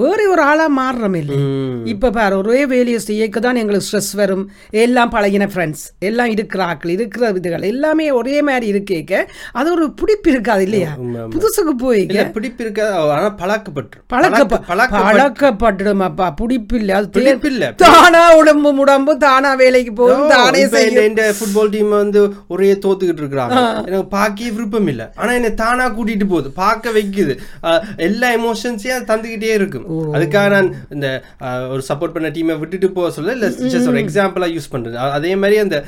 வேற 0.00 0.18
ஒரு 0.34 0.42
ஆளாக 0.50 0.70
மாறுறோம் 0.80 1.16
இல்லை. 1.20 1.38
இப்போ 1.92 2.10
பாரு 2.18 2.34
ஒரே 2.42 2.60
வேலையை 2.72 3.00
செய்யக்க 3.06 3.40
தான் 3.46 3.60
எங்களுக்கு 3.62 3.86
ஸ்ட்ரெஸ் 3.88 4.12
வரும். 4.20 4.44
எல்லாம் 4.84 5.12
பழகின 5.14 5.48
ஃப்ரெண்ட்ஸ் 5.54 5.84
எல்லாம் 6.10 6.30
இருக்கிற 6.34 6.60
ஆட்கள் 6.70 6.94
இருக்கிற 6.96 7.30
விதுகள் 7.38 7.66
எல்லாமே 7.72 8.06
ஒரே 8.20 8.36
மாதிரி 8.48 8.66
இருக்கேக்க. 8.74 9.24
அது 9.58 9.68
ஒரு 9.76 9.86
பிடிப்பு 10.02 10.30
இருக்காது 10.34 10.64
இல்லையா. 10.68 10.92
புதுசுக்கு 11.34 11.74
போய் 11.84 12.04
பிடிப்பு 12.36 12.62
இருக்க 12.66 12.82
ஆனா 13.16 13.32
பழக்கப்பட்டுரும். 13.42 14.06
பழக்க 14.14 14.44
பழக்க 14.70 15.02
பழக்கப்பட்டுடுமாப்பா. 15.08 16.28
பிடிப்பு 16.42 16.76
இல்லை 16.82 16.94
அது 17.00 17.10
பிடிப்பு 17.18 17.50
இல்ல. 17.54 17.72
தானா 17.84 18.22
உடம்பு 18.42 18.65
முடம்பு 18.72 19.16
தானா 19.16 19.54
வேலைக்கு 19.54 19.92
போகும் 19.92 20.28
தானே 20.28 20.66
செய்யும். 20.66 21.04
இந்த- 21.04 21.32
ஃபுட்பால் 21.32 21.68
டீம் 21.68 21.88
வந்து 21.88 22.34
ஒரே 22.48 22.72
தோத்துக்கிட்டு 22.72 23.20
இருக்கிறாங்க. 23.20 23.86
எனக்கு 23.86 24.06
பார்க்கவே 24.06 24.50
விருப்பம் 24.50 24.86
இல்ல. 24.86 25.12
ஆனா 25.16 25.32
என்ன 25.32 25.50
தானா 25.50 25.88
கூட்டிட்டு 25.88 26.28
போகுது 26.28 26.50
பார்க்க 26.50 26.90
வைக்குது. 26.90 27.38
எல்லா 27.96 28.30
எமோஷன்ஸையும் 28.30 29.04
தந்துக்கிட்டே 29.06 29.52
இருக்கும். 29.52 30.14
அதுக்காக 30.14 30.50
நான் 30.50 30.74
இந்த 30.90 31.22
ஒரு 31.42 31.82
சப்போர்ட் 31.88 32.12
பண்ண 32.12 32.28
டீமை 32.28 32.58
விட்டுட்டு 32.58 32.90
போக 32.90 33.10
சொல்ல 33.10 33.32
இல்ல 33.32 33.48
ஜஸ்ட் 33.48 33.88
ஒரு 33.88 33.98
எக்ஸாம்பிளா 33.98 34.58
யூஸ் 34.58 34.74
பண்றது. 34.74 34.94
அதே 34.94 35.36
மாதிரி 35.36 35.58
அந்த 35.58 35.84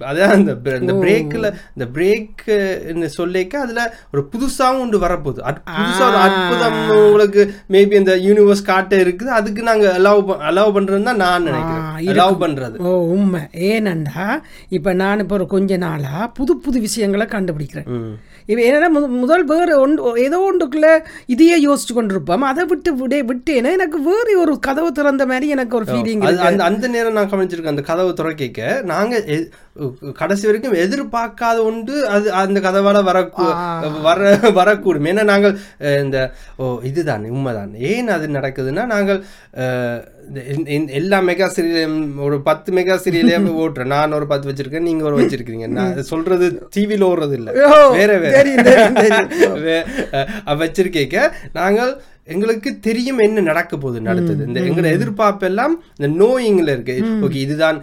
அதான் 0.00 0.30
அந்த 0.30 0.56
இந்த 0.80 0.92
பிரேக்ல 0.92 1.52
இந்த 1.76 1.88
பிரேக் 1.94 3.10
சொல்லிக்க 3.18 3.50
அதுல 3.50 3.94
ஒரு 4.12 4.28
புதுசாவும் 4.32 4.80
ஒன்று 4.80 4.98
வரப்போகுது. 4.98 5.54
புதுசா 5.76 6.08
ஒரு 6.08 6.16
அற்புதம் 6.16 6.88
உங்களுக்கு 6.88 7.54
மேபி 7.70 7.92
இந்த 7.92 8.16
யூனிவர்ஸ் 8.16 8.62
காட்ட 8.64 8.96
இருக்குது. 8.96 9.24
அதுக்கு 9.24 9.62
நாங்க 9.62 9.98
அலோவ் 9.98 10.42
அலோவ் 10.50 10.76
பண்றதுன்னு 10.76 11.02
தான் 11.02 11.16
நான் 11.16 11.42
நினைக்கிறேன். 11.42 12.05
அலோவ் 12.08 12.40
பண்றது. 12.40 12.78
ஓ 12.78 12.88
உண்மை. 13.06 13.40
ஏனண்டா 13.54 14.40
இப்போ 14.68 14.92
நான் 14.92 15.18
இப்போ 15.18 15.34
ஒரு 15.34 15.46
கொஞ்ச 15.46 15.76
நாளாக 15.76 16.28
புது 16.28 16.56
புது 16.56 16.80
விஷயங்களை 16.80 17.26
கண்டுபிடிக்கிறேன். 17.26 18.14
இப்போ 18.46 18.62
என்னன்னா 18.62 18.96
முத- 18.96 19.08
முதல் 19.08 19.44
வேறு 19.44 19.80
ஒன்று 19.80 20.22
ஏதோ 20.22 20.52
ஒன்றுக்குள்ள 20.52 20.98
இதையே 21.26 21.66
யோசிச்சு 21.66 21.92
கொண்டிருப்போம். 21.94 22.38
அதை 22.38 22.64
விட்டு 22.64 22.94
விடே 22.94 23.22
விட்டேன்னா 23.22 23.72
எனக்கு 23.72 24.02
வேறு 24.02 24.40
ஒரு 24.40 24.58
கதவு 24.58 24.92
திறந்த 24.92 25.26
மாதிரி 25.26 25.48
எனக்கு 25.48 25.76
ஒரு 25.76 25.84
ஃபீலிங் 25.84 26.60
அந்த 26.60 26.88
நேரம் 26.88 27.12
நான் 27.12 27.30
கவனிச்சிருக்கேன் 27.30 27.66
அந்த 27.66 27.82
கதவை 27.82 28.12
துறக்க 28.12 28.82
நாங்க 28.82 29.24
எ- 29.24 29.48
கடைசி 30.20 30.44
வரைக்கும் 30.46 30.78
எதிர்பார்க்காத 30.84 31.58
ஒன்று 31.68 31.96
அது 32.14 32.26
அந்த 32.40 32.58
கதவால 32.66 33.02
வரக்கூ 33.10 33.46
வர 34.06 34.20
வரக்கூடும். 34.58 35.08
ஏன்னா 35.12 35.24
நாங்கள் 35.32 35.54
இந்த 36.02 36.18
ஓ 36.56 36.64
இதுதான் 36.90 37.30
உண்மைதான். 37.36 37.72
ஏன் 37.90 38.10
அது 38.16 38.28
நடக்குதுன்னா 38.38 38.84
நாங்கள் 38.94 39.20
எல்லா 40.98 41.18
மெகா 41.26 41.46
சீரியலையும் 41.56 41.98
ஒரு 42.26 42.36
பத்து 42.48 42.70
மெகா 42.76 42.96
சீரியலே 43.04 43.36
ஓட்டுறேன். 43.62 43.92
நான் 43.96 44.16
ஒரு 44.18 44.26
பத்து 44.32 44.48
வச்சிருக்கேன் 44.50 44.88
நீங்க 44.88 45.04
ஒரு 45.10 45.18
வச்சிருக்கீங்க 45.20 45.68
நான் 45.78 46.02
சொல்றது 46.12 46.46
டிவியில் 46.76 47.08
ஓடுறது 47.10 47.36
இல்ல 47.40 47.52
வேற 47.98 48.12
வேற. 48.24 48.34
வச்சிருக்கேக்க. 50.62 51.16
நாங்கள் 51.52 51.92
எங்களுக்கு 52.34 52.70
தெரியும் 52.86 53.20
என்ன 53.24 53.42
நடக்க 53.48 53.72
போகுது 53.82 54.00
அடுத்தது 54.12 54.46
இந்த 54.48 54.60
எங்களோட 54.68 54.90
எதிர்பார்ப்பு 54.96 55.44
எல்லாம் 55.48 55.74
இந்த 55.96 56.08
நோயிங்ல 56.22 56.68
இருக்கு. 56.76 56.94
ஓகே 57.26 57.38
இதுதான் 57.46 57.78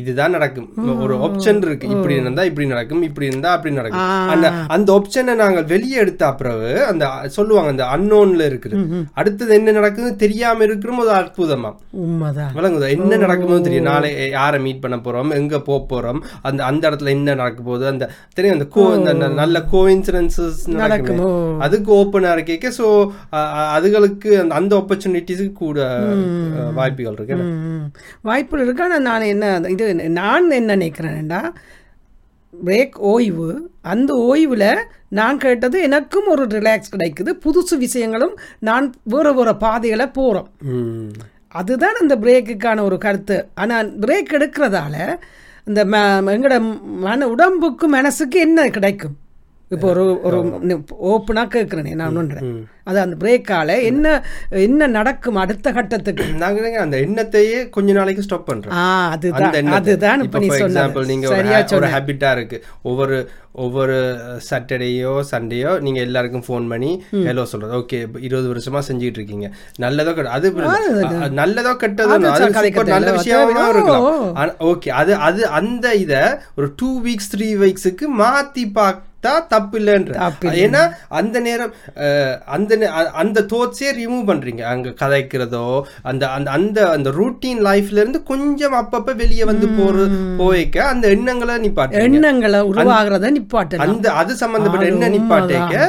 இதுதான் 0.00 0.34
நடக்கும். 0.36 0.68
ஒரு 1.04 1.14
ஆப்ஷன் 1.26 1.60
இருக்கு. 1.66 1.86
இப்படி 1.94 2.14
இருந்தா 2.20 2.42
இப்படி 2.50 2.66
நடக்கும் 2.72 3.02
இப்படி 3.08 3.26
இருந்தா 3.30 3.50
அப்படி 3.56 3.72
நடக்கும். 3.78 4.06
அந்த 4.34 4.46
அந்த 4.76 4.88
ஆப்ஷனை 4.98 5.34
நாங்கள் 5.42 5.66
வெளியே 5.72 5.96
எடுத்த 6.04 6.30
பிறகு 6.42 6.70
அந்த 6.90 7.06
சொல்லுவாங்க 7.36 7.72
அந்த 7.74 7.86
அன்னோன்ல 7.96 8.46
இருக்குது. 8.50 8.76
அடுத்தது 9.20 9.52
என்ன 9.58 9.74
நடக்குதுன்னு 9.78 10.22
தெரியாம 10.24 10.64
இருக்கிற 10.68 10.94
ஒரு 11.04 11.12
அற்புதமா. 11.20 11.72
விளங்குதா? 12.58 12.88
என்ன 12.98 13.18
நடக்குமோ 13.24 13.58
தெரியும். 13.66 13.88
நாளை 13.90 14.10
யாரை 14.36 14.60
மீட் 14.66 14.82
பண்ண 14.84 14.96
போறோம் 15.06 15.36
எங்க 15.40 15.60
போக 15.68 15.80
போறோம் 15.92 16.20
அந்த 16.48 16.60
அந்த 16.70 16.82
இடத்துல 16.88 17.12
என்ன 17.16 17.34
நடக்க 17.42 17.60
போகுது 17.68 17.86
அந்த 17.92 18.04
தெரியும் 18.36 18.56
அந்த 18.58 18.68
கோ 18.76 18.84
நல்ல 19.42 19.64
கோ 19.74 19.82
இன்சிடென்சஸ் 19.96 20.62
நடக்குமே? 20.82 21.28
அதுக்கு 21.66 21.90
ஓப்பனா 22.00 22.32
இருக்கேக்க 22.36 22.72
ஸோ 22.80 22.86
அதுகளுக்கு 23.88 24.30
அந்த 24.42 24.54
அந்த 24.60 24.72
ஆப்பர்ச்சுனிட்டிஸுக்கு 24.80 25.54
கூட 25.64 25.80
வாய்ப்புகள் 26.78 27.16
இருக்கு. 27.18 27.36
வாய்ப்புகள் 28.28 28.64
இருக்கு. 28.66 28.86
ஆனால் 28.86 29.06
நான் 29.08 29.30
என்ன 29.34 29.52
இது 29.74 29.86
நான் 30.20 30.56
என்ன 30.60 30.76
நினைக்கிறேன்டா 30.76 31.42
பிரேக் 32.52 32.96
ஓய்வு 33.12 33.48
அந்த 33.92 34.10
ஓய்வில் 34.28 34.70
நான் 35.18 35.40
கேட்டது 35.42 35.76
எனக்கும் 35.86 36.28
ஒரு 36.32 36.44
ரிலாக்ஸ் 36.54 36.92
கிடைக்குது. 36.94 37.30
புதுசு 37.44 37.74
விஷயங்களும் 37.84 38.34
நான் 38.68 38.86
வேறு 39.12 39.32
வேறு 39.38 39.54
பாதைகளை 39.64 40.06
போகிறோம். 40.18 40.48
அதுதான் 41.60 42.00
அந்த 42.02 42.14
பிரேக்குக்கான 42.24 42.82
ஒரு 42.88 42.98
கருத்து. 43.04 43.36
ஆனால் 43.62 43.88
பிரேக் 44.04 44.34
எடுக்கிறதால 44.38 44.96
இந்த 45.68 45.80
ம 45.92 46.02
எங்களோட 46.34 46.58
மன 47.06 47.28
உடம்புக்கு 47.34 47.88
மனசுக்கு 47.96 48.38
என்ன 48.46 48.68
கிடைக்கும்? 48.76 49.16
இப்போ 49.70 49.88
ஒரு 49.88 50.02
ஒரு 50.22 50.36
ஓப்பனாக 51.10 51.48
கேட்குறேனே 51.54 51.94
நான் 51.94 52.16
ஒன்றேன் 52.16 52.52
அது 52.84 53.00
அந்த 53.00 53.16
பிரேக்கால 53.16 53.82
என்ன 53.82 54.06
என்ன 54.60 54.86
நடக்கும் 54.86 55.36
அடுத்த 55.36 55.72
கட்டத்துக்கு? 55.72 56.24
நாங்க 56.34 56.58
என்னங்க 56.60 56.80
அந்த 56.80 56.96
எண்ணத்தையே 56.98 57.68
கொஞ்ச 57.68 57.92
நாளைக்கு 57.92 58.22
ஸ்டாப் 58.22 58.48
ஆ 58.74 58.84
அந்த 59.08 59.26
அதுதான். 59.30 59.72
அதுதான் 59.72 60.22
இப்ப 60.22 60.38
நீ 60.38 60.48
சொன்னது. 60.48 61.04
நீங்க 61.06 61.28
ஒரு 61.28 61.36
சரியா 61.36 61.54
ha- 61.54 61.60
ஒரு 61.60 61.68
சொன்ன 61.68 61.90
ஹேபிட்டா 61.94 62.32
இருக்கு. 62.32 62.58
ஒவ்வொரு 62.82 63.18
ஒவ்வொரு 63.52 63.94
சாட்டர்டேயோ 64.50 65.20
சண்டேயோ 65.30 65.78
நீங்க 65.78 66.00
எல்லாருக்கும் 66.00 66.44
ஃபோன் 66.48 66.68
பண்ணி 66.68 66.90
ஹலோ 67.12 67.42
சொல்றது. 67.42 67.76
ஓகே 67.76 67.98
இருபது 68.20 68.52
வருஷமா 68.52 68.82
செஞ்சுட்டு 68.88 69.18
இருக்கீங்க. 69.18 69.48
நல்லதோ 69.78 70.24
அது 70.28 70.50
நல்லதோ 71.34 71.72
கெட்டதோ 71.82 72.16
நல்ல 72.86 73.12
விஷயமா 73.12 73.50
இல்ல. 73.50 73.68
இருக்கலாம். 73.68 74.54
ஓகே 74.68 74.88
அது 74.94 75.14
அது 75.14 75.46
அந்த 75.46 75.94
இத 75.94 76.14
ஒரு 76.54 76.72
டூ 76.76 77.02
வீக்ஸ் 77.02 77.32
த்ரீ 77.36 77.50
வீக்ஸுக்கு 77.58 78.06
மாத்தி 78.18 78.64
பார்த்தா 79.24 79.46
தப்பு 79.52 79.76
இல்லைன்ற 79.78 80.12
ஏன்னா 80.64 80.82
அந்த 81.18 81.36
நேரம் 81.46 81.72
அந்த 82.56 82.90
அந்த 83.22 83.38
தோட்ஸே 83.52 83.88
ரிமூவ் 84.00 84.28
பண்றீங்க. 84.30 84.62
அங்க 84.72 84.88
கதைக்கிறதோ 85.00 85.62
அந்த 86.10 86.24
அந்த 86.34 86.48
அந்த 86.56 86.78
அந்த 86.96 87.10
ரூட்டீன் 87.18 87.60
லைஃப்ல 87.68 88.02
இருந்து 88.02 88.20
கொஞ்சம் 88.32 88.76
அப்பப்ப 88.80 89.14
வெளியே 89.22 89.44
வந்து 89.50 89.68
போற 89.78 90.04
போய்க்க 90.40 90.76
அந்த 90.92 91.08
எண்ணங்களை 91.16 91.56
நிப்பாட்டுறீங்க. 91.64 92.10
எண்ணங்களை 92.10 92.60
உருவாகிறத 92.70 93.32
நிப்பாட்டலாம். 93.38 93.84
அந்த 93.86 94.12
அது 94.20 94.36
சம்பந்தப்பட்ட 94.42 94.86
எண்ணம் 94.92 95.14
நிப்பாட்டேக்க 95.16 95.88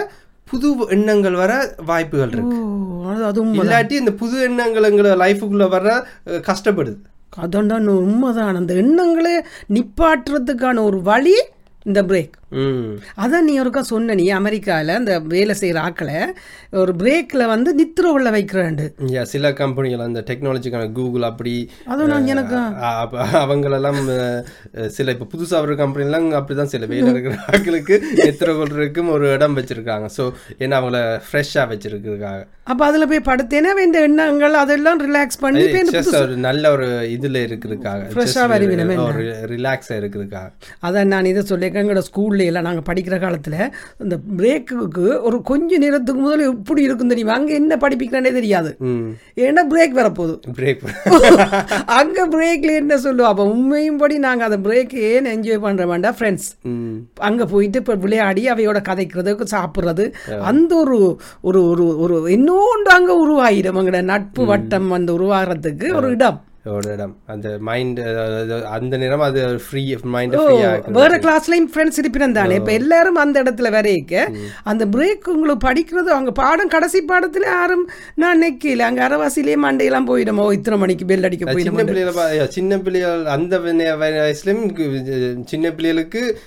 புது 0.52 0.70
எண்ணங்கள் 0.98 1.40
வர 1.42 1.54
வாய்ப்புகள் 1.92 2.34
இருக்கு. 2.36 2.58
அதுவும் 3.30 3.54
இல்லாட்டி 3.62 3.96
இந்த 4.02 4.14
புது 4.24 4.36
எண்ணங்கள் 4.48 4.90
எங்களை 4.90 5.12
லைஃபுக்குள்ள 5.24 5.68
வர 5.76 5.88
கஷ்டப்படுது. 6.50 7.00
அதான் 7.44 7.88
உண்மைதான். 8.08 8.60
அந்த 8.62 8.74
எண்ணங்களே 8.84 9.36
நிப்பாட்டுறதுக்கான 9.78 10.84
ஒரு 10.90 11.00
வழி 11.12 11.38
இந்த 11.86 12.02
பிரேக் 12.10 12.34
அதான் 13.24 13.46
நீ 13.48 13.54
ஒருக்கா 13.62 13.82
சொன்ன 13.92 14.16
நீ 14.20 14.26
அமெரிக்காவில் 14.40 14.94
அந்த 15.00 15.14
வேலை 15.34 15.54
செய்கிற 15.62 15.80
ஆக்களை 15.88 16.20
ஒரு 16.82 16.92
பிரேக்கில் 17.02 17.52
வந்து 17.54 17.70
நித்திர 17.80 18.06
உள்ள 18.16 18.30
வைக்கிறாண்டு 18.36 18.86
சில 19.34 19.52
கம்பெனிகள் 19.62 20.06
அந்த 20.08 20.24
டெக்னாலஜிக்கான 20.30 20.88
கூகுள் 20.98 21.28
அப்படி 21.30 21.54
அதுவும் 21.94 22.30
எனக்கு? 22.34 22.58
அவங்களெல்லாம் 23.44 24.00
சில 24.98 25.14
இப்போ 25.16 25.28
புதுசாக 25.34 25.62
வர 25.64 25.76
கம்பெனிலாம் 25.84 26.28
அப்படிதான் 26.40 26.74
சில 26.74 26.86
வேலை 26.94 27.12
இருக்கிற 27.14 27.36
ஆட்களுக்கு 27.54 27.96
எத்திர 28.30 28.50
கொள்றதுக்கும் 28.60 29.12
ஒரு 29.16 29.28
இடம் 29.36 29.58
வச்சிருக்காங்க. 29.60 30.08
ஸோ 30.18 30.24
ஏன்னா 30.64 30.78
அவங்கள 30.80 31.00
ஃப்ரெஷ்ஷாக 31.28 31.66
வச்சிருக்கிறதுக்காக. 31.72 32.42
அப்போ 32.72 32.84
அதில் 32.88 33.10
போய் 33.12 33.28
படுத்தேனா 33.30 33.70
இந்த 33.86 34.00
எண்ணங்கள் 34.08 34.56
அதெல்லாம் 34.64 35.00
ரிலாக்ஸ் 35.06 35.40
பண்ணி 35.44 35.64
ஒரு 36.24 36.36
நல்ல 36.48 36.72
ஒரு 36.76 36.88
இதுல 37.16 37.38
இருக்கிறதுக்காக. 37.48 38.02
Just 38.18 38.42
வருவீனமே 38.54 38.98
ஒரு 39.08 39.24
ரிலாக்ஸாக 39.54 40.00
இருக்கிறதுக்காக. 40.02 40.50
அதான் 40.88 41.12
நான் 41.14 41.32
இதை 41.32 41.44
சொல்லியிருக்கேன். 41.52 41.84
எங்களோட 41.84 42.04
ஸ்கூல்ல 42.10 42.39
எல்லாம் 42.50 42.68
நாங்கள் 42.68 42.88
படிக்கிற 42.90 43.16
காலத்தில் 43.24 43.58
இந்த 44.04 44.16
பிரேக்குக்கு 44.40 45.06
ஒரு 45.28 45.38
கொஞ்ச 45.52 45.78
நேரத்துக்கு 45.84 46.22
முதல்ல 46.26 46.48
எப்படி 46.54 46.82
இருக்கும் 46.88 47.12
தெரியுமா? 47.14 47.36
அங்கே 47.40 47.54
என்ன 47.62 47.78
படிப்பிக்கிறானே 47.84 48.32
தெரியாது. 48.40 48.72
ஏன்னா 49.46 49.64
பிரேக் 49.74 49.96
வரப்போகுது. 50.00 50.36
பிரேக் 50.60 50.84
அங்கே 52.00 52.26
பிரேக்ல 52.36 52.74
என்ன 52.82 52.98
சொல்லுவோம் 53.06 53.32
அப்போ 53.32 53.46
உண்மையும் 53.54 54.02
படி 54.04 54.18
நாங்கள் 54.28 54.50
அந்த 54.50 54.60
பிரேக் 54.68 54.96
ஏன் 55.12 55.32
என்ஜாய் 55.36 55.64
பண்ணுற 55.66 55.88
வேண்டாம் 55.94 56.18
ஃப்ரெண்ட்ஸ் 56.20 56.50
அங்கே 57.30 57.48
போயிட்டு 57.54 57.82
இப்போ 57.84 57.98
விளையாடி 58.06 58.44
அவையோட 58.56 58.82
கதைக்கிறது 58.92 59.38
சாப்பிட்றது 59.56 60.06
அந்த 60.50 60.72
ஒரு 60.84 60.98
ஒரு 61.50 61.62
ஒரு 61.72 61.86
ஒரு 62.04 62.16
இன்னொன்று 62.38 62.92
அங்கே 62.98 63.16
உருவாயிடும் 63.24 63.80
அங்கட 63.82 64.02
நட்பு 64.12 64.44
வட்டம் 64.52 64.88
வந்து 64.96 65.12
உருவாகிறதுக்கு 65.18 65.88
ஒரு 66.00 66.10
இடம். 66.16 66.40
ஒரு 66.72 66.92
இடம். 66.92 67.18
அந்த 67.26 67.58
மைண்ட் 67.60 68.00
அந்த 68.70 68.98
நேரம் 68.98 69.20
அது 69.20 69.60
ஃப்ரீ 69.70 69.96
மைண்ட் 70.04 70.36
வேற 70.88 71.18
கிளாஸ்லயும் 71.18 71.70
ஃப்ரெண்ட்ஸ் 71.74 72.00
இருப்பினம் 72.02 72.32
தானே. 72.32 72.56
இப்போ 72.56 72.72
எல்லாரும் 72.72 73.16
அந்த 73.16 73.44
இடத்துல 73.44 73.72
வரைக்க 73.72 74.32
அந்த 74.64 74.86
பிரேக் 74.86 75.30
உங்களுக்கு 75.30 75.68
படிக்கிறது 75.70 76.10
அவங்க 76.10 76.32
பாடம் 76.32 76.68
கடைசி 76.68 77.06
பாடத்துல 77.06 77.42
யாரும் 77.42 77.90
நான் 78.16 78.42
நெக்கல. 78.42 78.78
அங்க 78.78 79.08
அரவாசிலேயே 79.08 79.58
மண்டையெல்லாம் 79.64 80.08
போயிடுமோ? 80.10 80.52
இத்தனை 80.52 80.80
மணிக்கு 80.80 81.06
பெல் 81.06 81.24
அடிக்க 81.24 81.54
போயிடும் 81.54 82.48
சின்ன 82.48 82.78
பிள்ளைகள 82.78 83.24
அந்த 83.24 83.60
வய- 83.60 83.96
வய- 83.96 84.22
வயசுலயும் 84.22 85.44
சின்ன 85.46 85.72
பிள்ளைகளுக்கு 85.72 86.38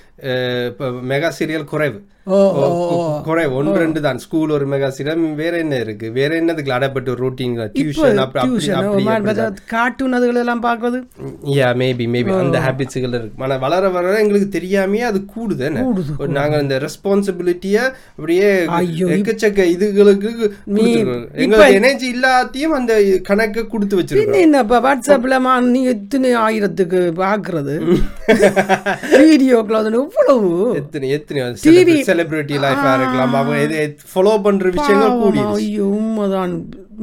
மெகா 1.09 1.31
சீரியல் 1.39 1.63
குறைவு. 1.63 2.01
ஓ 2.25 2.37
ஓ, 2.51 2.65
கு- 2.83 3.23
குறைவு 3.23 3.55
ஒன்று 3.55 3.73
ரெண்டு 3.73 4.01
தான். 4.01 4.17
ஸ்கூல் 4.17 4.49
ஒரு 4.49 4.67
மெகா 4.67 4.91
சீரியல் 4.97 5.35
வேற 5.35 5.57
என்ன 5.57 5.75
இருக்கு? 5.75 6.11
வேற 6.11 6.41
என்னதுக்கு 6.41 6.71
அடப்பட்டு 6.75 7.15
ரொட்டீன் 7.15 7.55
டியூஷன் 7.73 8.19
கார்ட்டூன் 9.67 10.13
அதுகள் 10.13 10.35
எல்லாம் 10.35 10.63
பார்க்கறது? 10.63 10.99
யா 11.51 11.69
மேபி 11.73 12.05
மேபி 12.13 12.39
அந்த 12.39 12.59
ஹேபிட்ஸுகள் 12.59 13.13
இருக்கு. 13.13 13.43
ஆனா 13.43 13.55
வளர 13.55 13.89
வளர 13.89 14.19
எங்களுக்கு 14.19 14.59
தெரியாமையே 14.59 15.01
அது 15.01 15.25
கூடுது. 15.33 15.67
நாங்க 16.27 16.57
இந்த 16.57 16.79
ரெஸ்பான்சிபிலிட்டிய 16.79 17.77
அப்படியே 18.09 18.65
எக்கச்சக்க 19.15 19.61
இதுகளுக்கு. 19.73 20.31
எங்களுக்கு 21.35 21.73
எனர்ஜி 21.73 22.11
இல்லாத்தையும் 22.11 22.77
அந்த 22.79 22.93
கணக்கை 23.23 23.67
கொடுத்து 23.67 24.01
வச்சிருக்கோம். 24.01 24.25
என்ன 24.25 24.37
என்னப்பா 24.37 24.79
வாட்ஸ்அப்ல 24.85 25.39
மா 25.39 25.59
நீ 25.61 25.83
எத்தனை 25.85 26.35
ஆயிரத்துக்கு 26.37 27.01
பார்க்கறது? 27.17 27.75
வீடியோக்கள் 29.19 29.91
எவ்வளவு? 29.93 30.73
எத்தனை 30.75 31.09
எத்தனை? 31.09 31.41
செலிபிரிட்டி 32.13 32.55
லைஃபா 32.65 32.93
இருக்கலாம். 32.99 33.35
அவங்க 33.41 33.59
எது 33.65 33.77
ஃபாலோ 34.13 34.35
பண்ற 34.47 34.69
விஷயங்கள் 34.79 35.19
கூடி 35.21 35.41
ஐயோ 35.57 35.85
உண்மைதான். 35.99 36.55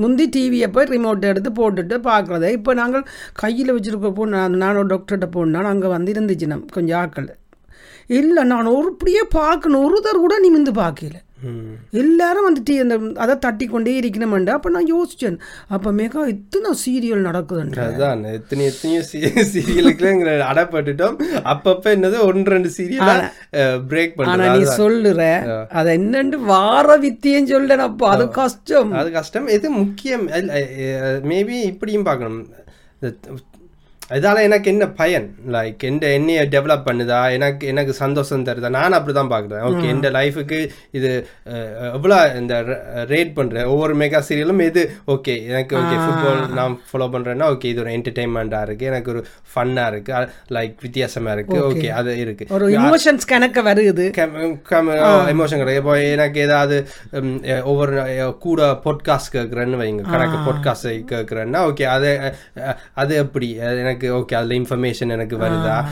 முந்தி 0.02 0.24
டிவியை 0.34 0.66
போய் 0.74 0.90
ரிமோட் 0.92 1.30
எடுத்து 1.30 1.50
போட்டுட்டு 1.58 1.96
பார்க்குறத. 2.10 2.50
இப்போ 2.56 2.72
நாங்கள் 2.80 3.08
கையில் 3.42 3.72
வச்சுருக்கப்போ 3.76 4.24
நான் 4.34 4.58
நான் 4.62 4.78
ஒரு 4.82 4.90
டாக்டர்கிட்ட 4.92 5.28
போனால் 5.36 5.70
அங்கே 5.72 5.88
வந்து 5.94 6.12
இருந்துச்சு 6.14 6.46
நம் 6.52 6.62
கொஞ்சம் 6.76 7.00
ஆக்கள். 7.02 7.28
இல்லை 8.18 8.42
நான் 8.52 8.70
ஒரு 8.76 8.88
இப்படியே 8.92 9.22
பார்க்கணும். 9.38 9.82
ஒருத்தர் 9.86 10.24
கூட 10.26 10.36
நிமிந்து 10.44 10.72
பார்க்கல. 10.82 11.18
எல்லாரும் 12.00 12.46
வந்துட்டு 12.46 12.74
அந்த 12.84 12.96
அதை 13.22 13.34
தட்டி 13.44 13.66
கொண்டே 13.72 13.94
இருக்கணுமெண்டா. 14.00 14.54
அப்போ 14.58 14.70
நான் 14.76 14.90
யோசிச்சேன் 14.94 15.38
அப்போ 15.74 15.90
மெகா 16.00 16.22
இத்தனை 16.34 16.70
சீரியல் 16.84 17.26
நடக்குதுன்ற. 17.28 17.80
அதான் 17.88 18.24
எத்தனை 18.38 18.64
எத்தனையோ 18.72 19.02
சீரியலுக்குலாம் 19.54 20.14
எங்களை 20.16 20.34
அடப்பட்டுட்டோம். 20.50 21.16
அப்பப்ப 21.52 21.94
என்னது 21.96 22.18
ஒன்று 22.28 22.54
ரெண்டு 22.56 22.72
சீரியலா 22.78 23.16
பிரேக் 23.92 24.16
பண்றது 24.18 24.56
நீ 24.58 24.64
சொல்லுற 24.82 25.22
அதை 25.80 25.90
என்னன்னு 26.00 26.40
வார 26.54 26.96
வித்தியம் 27.06 27.50
சொல்றேன் 27.54 27.86
அப்போ 27.88 28.08
அது 28.14 28.26
கஷ்டம். 28.40 28.92
அது 29.02 29.10
கஷ்டம். 29.18 29.48
எது 29.58 29.70
முக்கியம்? 29.82 30.26
மேபி 31.32 31.58
இப்படியும் 31.72 32.08
பார்க்கணும். 32.10 32.44
இதால 34.18 34.42
எனக்கு 34.48 34.68
என்ன 34.72 34.84
பயன்? 35.00 35.26
லைக் 35.54 35.82
எந்த 35.88 36.04
என்னைய 36.18 36.40
டெவலப் 36.54 36.86
பண்ணுதா? 36.88 37.18
எனக்கு 37.36 37.64
எனக்கு 37.72 37.92
சந்தோஷம் 38.00 38.46
தருதா? 38.48 38.70
நான் 38.76 38.96
அப்படி 38.98 39.12
தான் 39.18 39.30
பார்க்குறேன் 39.32 39.64
ஓகே 39.68 39.84
எந்த 39.94 40.08
லைஃபுக்கு 40.16 40.58
இது 40.98 41.10
எவ்வளோ 41.96 42.18
இந்த 42.40 42.54
ரேட் 43.12 43.32
பண்ணுறேன் 43.38 43.68
ஒவ்வொரு 43.74 43.94
மெகா 44.02 44.20
சீரியலும் 44.28 44.62
எது 44.68 44.82
ஓகே 45.14 45.34
எனக்கு 45.50 45.76
ஓகே 45.80 45.98
ஃபுட்பால் 46.04 46.42
நான் 46.58 46.74
ஃபாலோ 46.88 47.08
பண்ணுறேன்னா 47.14 47.48
ஓகே 47.54 47.70
இது 47.74 47.82
ஒரு 47.84 47.92
என்டர்டெயின்மெண்ட்டாக 47.98 48.68
இருக்குது 48.68 48.90
எனக்கு 48.92 49.12
ஒரு 49.14 49.22
ஃபன்னாக 49.52 49.92
இருக்குது 49.92 50.54
லைக் 50.56 50.74
வித்தியாசமாக 50.86 51.36
இருக்குது 51.36 51.64
ஓகே 51.68 51.88
அது 52.00 52.10
இருக்குது 52.24 52.52
ஒரு 52.58 52.66
இமோஷன்ஸ் 52.78 53.30
கணக்க 53.34 53.64
வருது. 53.70 54.06
எமோஷன் 55.34 55.62
கிடையாது 55.62 55.82
இப்போ 55.82 55.94
எனக்கு 56.16 56.40
ஏதாவது 56.48 56.76
ஒவ்வொரு 57.70 57.94
கூட 58.46 58.70
பாட்காஸ்ட் 58.86 59.34
கேட்குறேன்னு 59.36 59.80
வைங்க. 59.84 60.04
கணக்கு 60.12 60.38
பாட்காஸ்ட் 60.48 60.90
கேட்குறேன்னா 61.14 61.62
ஓகே 61.70 61.86
அது 61.96 62.10
அது 63.02 63.12
எப்படி? 63.24 63.50
அது 63.62 63.80
எனக்கு 64.00 64.34
ஓகே 64.34 64.34
அதில் 64.34 64.62
இன்ஃபர்மேஷன் 64.62 65.08
எனக்கு 65.08 65.36
வருதா? 65.36 65.84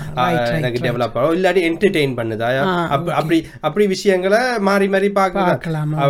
எனக்கு 0.57 0.81
டெவலப் 0.89 1.19
ஆகும் 1.19 1.37
இல்லாட்டி 1.37 1.59
என்டர்டெயின் 1.59 2.15
பண்ணுதா? 2.17 2.59
அப்ப- 2.89 3.15
அப்படி 3.15 3.47
அப்படி 3.61 3.87
விஷயங்களை 3.87 4.59
மாறி 4.59 4.89
மாறி 4.89 5.11
பார்க்கலாம் 5.11 5.59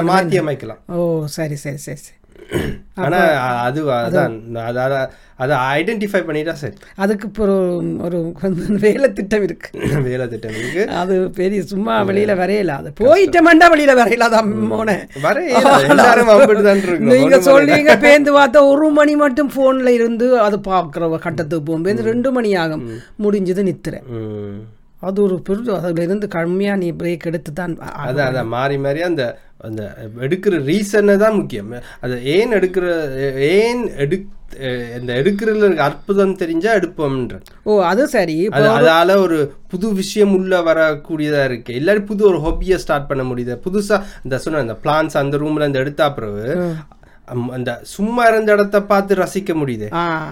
மாற்றி 0.03 0.39
அமைக்கலாம். 0.39 0.91
ஓ 0.91 1.25
சரி 1.25 1.55
சரி 1.55 1.77
சரி 1.77 1.97
சரி. 1.97 2.17
ஆனா 2.97 3.19
அது 3.63 3.81
அதான் 3.97 4.33
அதால 4.63 4.93
அதை 5.39 5.55
ஐடென்டிஃபை 5.73 6.21
பண்ணிட்டா 6.23 6.53
சரி. 6.61 6.75
அதுக்கு 6.97 7.25
இப்போ 7.29 7.43
ஒரு 8.05 8.17
வேலை 8.81 9.07
திட்டம் 9.11 9.43
இருக்கு. 9.43 9.67
வேலை 10.07 10.25
திட்டம் 10.27 10.55
இருக்கு. 10.55 10.83
அது 11.01 11.13
பெரிய 11.37 11.59
சும்மா 11.69 11.93
வெளியில 12.09 12.33
வரையல. 12.39 12.73
அது 12.79 12.89
போயிட்டமெண்டா 12.99 13.67
வெளியில 13.73 13.93
வரையல 13.99 14.27
அதான் 14.29 14.49
மோனே 14.71 14.97
நீங்க 17.11 17.37
சொல்றீங்க 17.47 17.93
பேந்து 18.03 18.33
பார்த்தா 18.33 18.65
ஒரு 18.71 18.89
மணி 18.97 19.15
மட்டும் 19.17 19.53
போன்ல 19.55 19.93
இருந்து 19.97 20.27
அது 20.39 20.59
பாக்குற 20.67 20.95
கட்டத்துக்கு 21.19 21.63
போகும்போது 21.63 22.09
ரெண்டு 22.09 22.31
மணி 22.31 22.51
ஆகும். 22.57 22.83
முடிஞ்சது 23.23 23.63
நித்துறேன். 23.69 24.05
அது 25.01 25.19
ஒரு 25.25 25.35
பெரு 25.43 25.59
அதுல 25.77 26.05
இருந்து 26.05 26.27
கம்மியா 26.33 26.73
நீ 26.77 26.87
பிரேக் 26.97 27.27
எடுத்து 27.29 27.51
தான் 27.55 27.73
அதான் 28.03 28.27
அதான். 28.27 28.49
மாறி 28.53 28.77
மாறி 28.79 29.01
அந்த 29.05 29.23
அந்த 29.67 29.81
எடுக்கிற 30.25 30.57
ரீசனை 30.67 31.15
தான் 31.23 31.37
முக்கியம். 31.39 31.71
அது 32.03 32.15
ஏன் 32.35 32.53
எடுக்கிற 32.57 32.85
ஏன் 33.53 33.81
எடு 34.03 34.17
இந்த 34.99 35.11
எடுக்கிறதுல 35.21 35.67
இருக்க 35.67 35.83
அற்புதம் 35.87 36.31
தெரிஞ்சா 36.41 36.71
எடுப்போம்ன்ற 36.77 37.35
ஓ 37.69 37.73
அது 37.89 38.03
சரி. 38.13 38.37
அதால 38.59 39.17
ஒரு 39.25 39.37
புது 39.71 39.87
விஷயம் 39.99 40.33
உள்ள 40.37 40.61
வரக்கூடியதா 40.67 41.41
இருக்கு. 41.49 41.71
எல்லாரும் 41.79 42.07
புது 42.11 42.23
ஒரு 42.29 42.39
ஹாபியை 42.45 42.77
ஸ்டார்ட் 42.83 43.09
பண்ண 43.11 43.23
முடியுது. 43.31 43.55
புதுசா 43.65 43.97
இந்த 44.25 44.39
சொன்ன 44.45 44.63
இந்த 44.67 44.77
பிளான்ஸ் 44.85 45.19
அந்த 45.21 45.37
ரூம்ல 45.43 45.69
இந்த 45.69 45.83
எடுத்தா 45.85 46.07
பிறகு 46.17 46.45
அந்த 47.51 47.79
சும்மா 47.83 48.27
இருந்த 48.27 48.53
இடத்த 48.53 48.81
பார்த்து 48.83 49.15
ரசிக்க 49.15 49.53
முடியுது. 49.53 49.87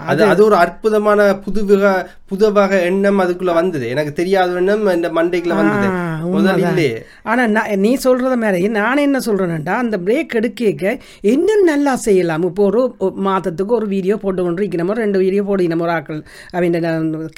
அது 0.05 0.23
அது 0.25 0.45
ஒரு 0.45 0.55
அற்புதமான 0.55 1.35
புது 1.35 1.65
வகை 1.65 1.91
புது 2.25 2.51
வகை 2.51 2.81
எண்ணம் 2.81 3.19
அதுக்குள்ள 3.19 3.53
வந்தது. 3.53 3.89
எனக்கு 3.89 4.13
தெரியாத 4.13 4.55
எண்ணம் 4.55 4.93
இந்த 4.93 5.09
மண்டைக்குள்ள 5.09 5.55
வந்தது. 5.55 5.87
ஆ, 5.87 5.99
முதல்ல 6.33 6.63
இல்லையே 6.63 7.05
ஆனா 7.23 7.43
நீ 7.75 7.95
சொல்றத 7.95 8.37
மாதிரி 8.37 8.67
நான் 8.67 8.97
என்ன 8.97 9.19
சொல்றேன்டா 9.19 9.75
அந்த 9.77 9.97
பிரேக் 9.97 10.35
எடுக்க 10.35 10.97
என்ன 11.21 11.55
நல்லா 11.63 11.95
செய்யலாம். 11.95 12.43
இப்போ 12.43 12.63
ஒரு 12.63 12.81
மாதத்துக்கு 13.15 13.73
ஒரு 13.73 13.85
வீடியோ 13.85 14.17
போட்டு 14.17 14.43
கொண்டு 14.43 14.61
இருக்கணுமோ 14.61 14.93
ரெண்டு 14.93 15.19
வீடியோ 15.19 15.43
போடணும் 15.43 15.81
ஒரு 15.81 15.91
ஆக்கள் 15.91 16.21
அவங்க 16.51 16.79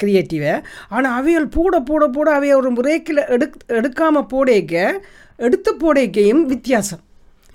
கிரியேட்டிவை 0.02 0.60
ஆனா 0.88 1.16
அவைகள் 1.16 1.48
போட 1.48 1.80
போட 1.80 2.08
போட 2.08 2.30
அவைய 2.38 2.54
ஒரு 2.54 2.72
பிரேக்கில் 2.72 3.26
எடுக் 3.28 3.56
எடுக்காம 3.68 4.26
போடேக்க 4.32 4.74
எடுத்து 5.38 5.70
போடேக்கையும் 5.74 6.42
வித்தியாசம். 6.44 7.00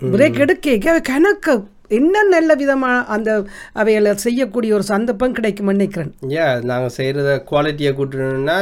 பிரேக் 0.01 0.39
எடுக்க 0.39 1.00
கணக்கு 1.00 1.53
என்ன 1.88 2.24
நல்ல 2.24 2.56
விதமா 2.56 3.04
அந்த 3.06 3.44
அவைகளை 3.74 4.18
செய்யக்கூடிய 4.18 4.74
ஒரு 4.74 4.84
சந்தர்ப்பம் 4.84 5.32
கிடைக்கும் 5.32 5.65
நினைக்கிறேன். 5.65 6.15
ஏன் 6.22 6.60
நாங்க 6.60 6.89
செய்யறத 6.98 7.44
குவாலிட்டியை 7.51 7.92
கூட்டணும்னா 7.94 8.56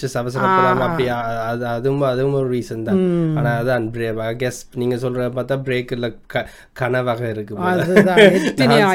ஜஸ்ட் 0.00 0.18
அவசரப்படாம 0.18 0.78
அப்படி 0.78 1.08
அது 1.08 1.66
அதுவும் 1.66 2.00
அதுவும் 2.00 2.34
ஒரு 2.34 2.50
ரீசன் 2.50 2.82
தான். 2.82 3.36
ஆனா 3.36 3.62
அதான் 3.62 3.90
கெஸ் 4.36 4.60
நீங்க 4.74 4.96
சொல்ற 4.96 5.30
பார்த்தா 5.30 5.60
பிரேக்ல 5.64 6.14
கனவாக 6.80 7.30
இருக்கு 7.30 7.54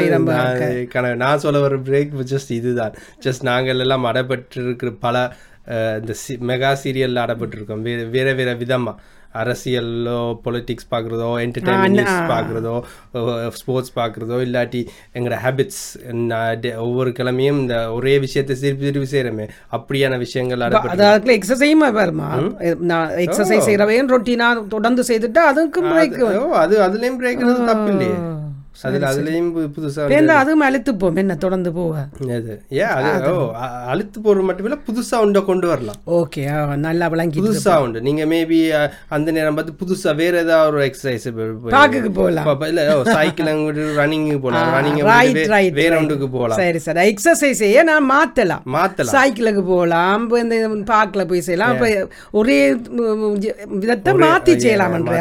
சொ- 0.01 0.87
கனவு. 0.87 1.15
நான் 1.15 1.39
சொல்ல 1.39 1.59
வர 1.59 1.75
பிரேக் 1.75 2.09
ஜஸ்ட் 2.29 2.51
இதுதான். 2.51 2.93
ஜஸ்ட் 3.25 3.41
நாங்கள் 3.41 3.79
எல்லாம் 3.79 4.05
அடப்பட்டு 4.05 4.63
இருக்கிற 4.63 4.91
பல 4.99 5.31
இந்த 5.67 6.13
மெகா 6.29 6.75
சீரியல்ல 6.83 7.21
அடப்பட்டு 7.23 7.55
இருக்கோம் 7.55 7.81
வேற 7.81 8.03
வேற 8.03 8.33
வேற 8.33 8.53
விதமா. 8.53 8.95
அரசியலோ 9.35 10.19
பொலிட்டிக்ஸ் 10.43 10.89
பார்க்குறதோ 10.91 11.29
என்டர்டைன்மெண்ட் 11.45 12.13
பார்க்குறதோ 12.29 12.75
ஸ்போர்ட்ஸ் 13.51 13.93
பார்க்குறதோ 13.95 14.39
இல்லாட்டி 14.39 14.81
எங்களோட 15.13 15.39
ஹேபிட்ஸ் 15.39 15.83
ஒவ்வொரு 16.79 17.11
கிழமையும் 17.11 17.59
இந்த 17.59 17.77
ஒரே 17.91 18.15
விஷயத்தை 18.19 18.55
திருப்பி 18.61 18.85
திருப்பி 18.85 19.11
செய்கிறோமே 19.11 19.47
அப்படியான 19.71 20.17
விஷயங்கள் 20.17 20.65
அதாவது 20.65 21.35
எக்ஸசைஸும் 21.35 21.85
வருமா 21.91 22.31
நான் 22.83 23.11
எக்ஸசைஸ் 23.17 23.67
செய்கிறவையும் 23.69 24.11
ரொட்டீனா 24.11 24.49
தொடர்ந்து 24.67 25.05
செய்துட்டா 25.07 25.43
அதுக்கும் 25.51 25.91
பிரேக் 25.91 26.19
அது 26.55 26.75
அதுலேயும் 26.81 27.19
பிரேக் 27.19 27.47
தப்பு 27.65 27.91
இல்லையே 27.91 28.17
அதில் 28.87 29.05
அதுலேயும் 29.09 29.49
புதுசாக 29.75 30.21
அதுவும் 30.41 30.65
அழுத்துப்போம் 30.67 31.19
என்ன 31.23 31.35
தொடர்ந்து 31.43 31.71
போக? 31.77 32.05
அது 32.37 32.53
ஏன் 32.81 32.93
அது 32.97 33.31
ஓ 33.33 33.45
அழுத்து 33.91 34.17
போடுறது 34.25 34.47
மட்டும் 34.47 34.67
இல்லை 34.67 34.79
புதுசா 34.87 35.19
உண்டை 35.25 35.41
கொண்டு 35.49 35.67
வரலாம். 35.71 35.99
ஓகே 36.19 36.43
நல்லா 36.87 37.07
விளங்கி 37.13 37.39
புதுசா 37.41 37.75
உண்டு. 37.85 38.01
நீங்க 38.07 38.25
மேபி 38.33 38.59
அந்த 39.17 39.27
நேரம் 39.37 39.57
பார்த்து 39.59 39.79
புதுசா 39.83 40.13
வேற 40.21 40.35
ஏதாவது 40.45 40.71
ஒரு 40.73 40.83
எக்ஸசைஸ் 40.89 41.27
பார்க்குக்கு 41.75 42.11
போகலாம். 42.19 42.49
இல்ல 42.71 42.83
சைக்கிள் 43.17 43.51
ரன்னிங் 44.01 44.27
போலாம் 44.45 44.73
ரன்னிங் 44.77 45.01
ரைட் 45.11 45.41
ரைட் 45.55 45.77
வேற 45.81 45.93
ஒன்றுக்கு 46.01 46.29
போகலாம். 46.37 46.59
சரி 46.61 46.81
சரி. 46.87 47.05
எக்ஸசைஸ் 47.13 47.61
செய்ய 47.63 47.83
நான் 47.91 48.09
மாத்தலாம். 48.13 48.63
மாத்தலாம். 48.77 49.15
சைக்கிளுக்கு 49.17 49.63
போகலாம் 49.73 50.23
இந்த 50.43 50.55
பார்க்கில் 50.93 51.27
போய் 51.31 51.45
செய்யலாம். 51.47 51.73
இப்போ 51.75 51.89
ஒரே 52.39 52.59
விதத்தை 53.83 54.13
மாற்றி 54.25 54.53
செய்யலாம்ன்ற 54.65 55.17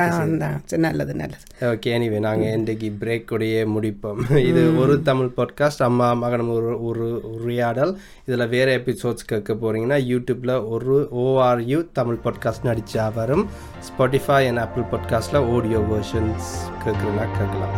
நல்லது 0.86 1.14
நல்லது. 1.22 1.44
ஓகே 1.70 1.90
எனிவே 1.96 2.18
நாங்க 2.28 2.44
இன்றைக்கு 2.58 2.88
பிரேக் 3.02 3.30
உடைய 3.44 3.64
முடிப்போம். 3.68 4.36
இது 4.36 4.78
ஒரு 4.78 5.02
தமிழ் 5.02 5.32
பாட்காஸ்ட் 5.36 5.82
அம்மா 5.82 6.12
மகனம் 6.12 6.50
ஒரு 6.50 6.84
ஒரு 6.84 7.20
உரையாடல். 7.32 7.98
இதுல 8.26 8.48
வேற 8.48 8.76
எபிசோட்ஸ் 8.76 9.26
கேட்க 9.26 9.52
போறீங்கன்னா 9.52 9.98
யூடியூப்ல 10.12 10.68
ஒரு 10.68 11.08
ஓஆர்யூ 11.16 11.86
தமிழ் 11.92 12.18
பாட்காஸ்ட் 12.24 12.64
நடிச்சா 12.64 13.12
வரும் 13.14 13.44
ஸ்பாட்டிஃபை 13.88 14.48
அண்ட் 14.48 14.58
ஆப்பிள் 14.58 14.84
பாட்காஸ்ட்ல 14.92 15.56
ஆடியோ 15.56 15.78
வெர்ஷன்ஸ் 15.78 16.48
கேட்குறதுனா 16.84 17.26
கேட்கலாம். 17.38 17.76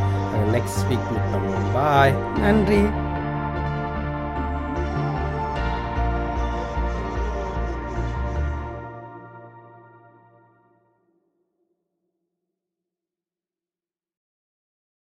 நெக்ஸ்ட் 0.54 0.86
வீக் 0.88 1.08
மீட் 1.10 1.28
பண்ணுவோம். 1.32 1.74
பாய் 1.74 2.14
நன்றி. 2.38 2.80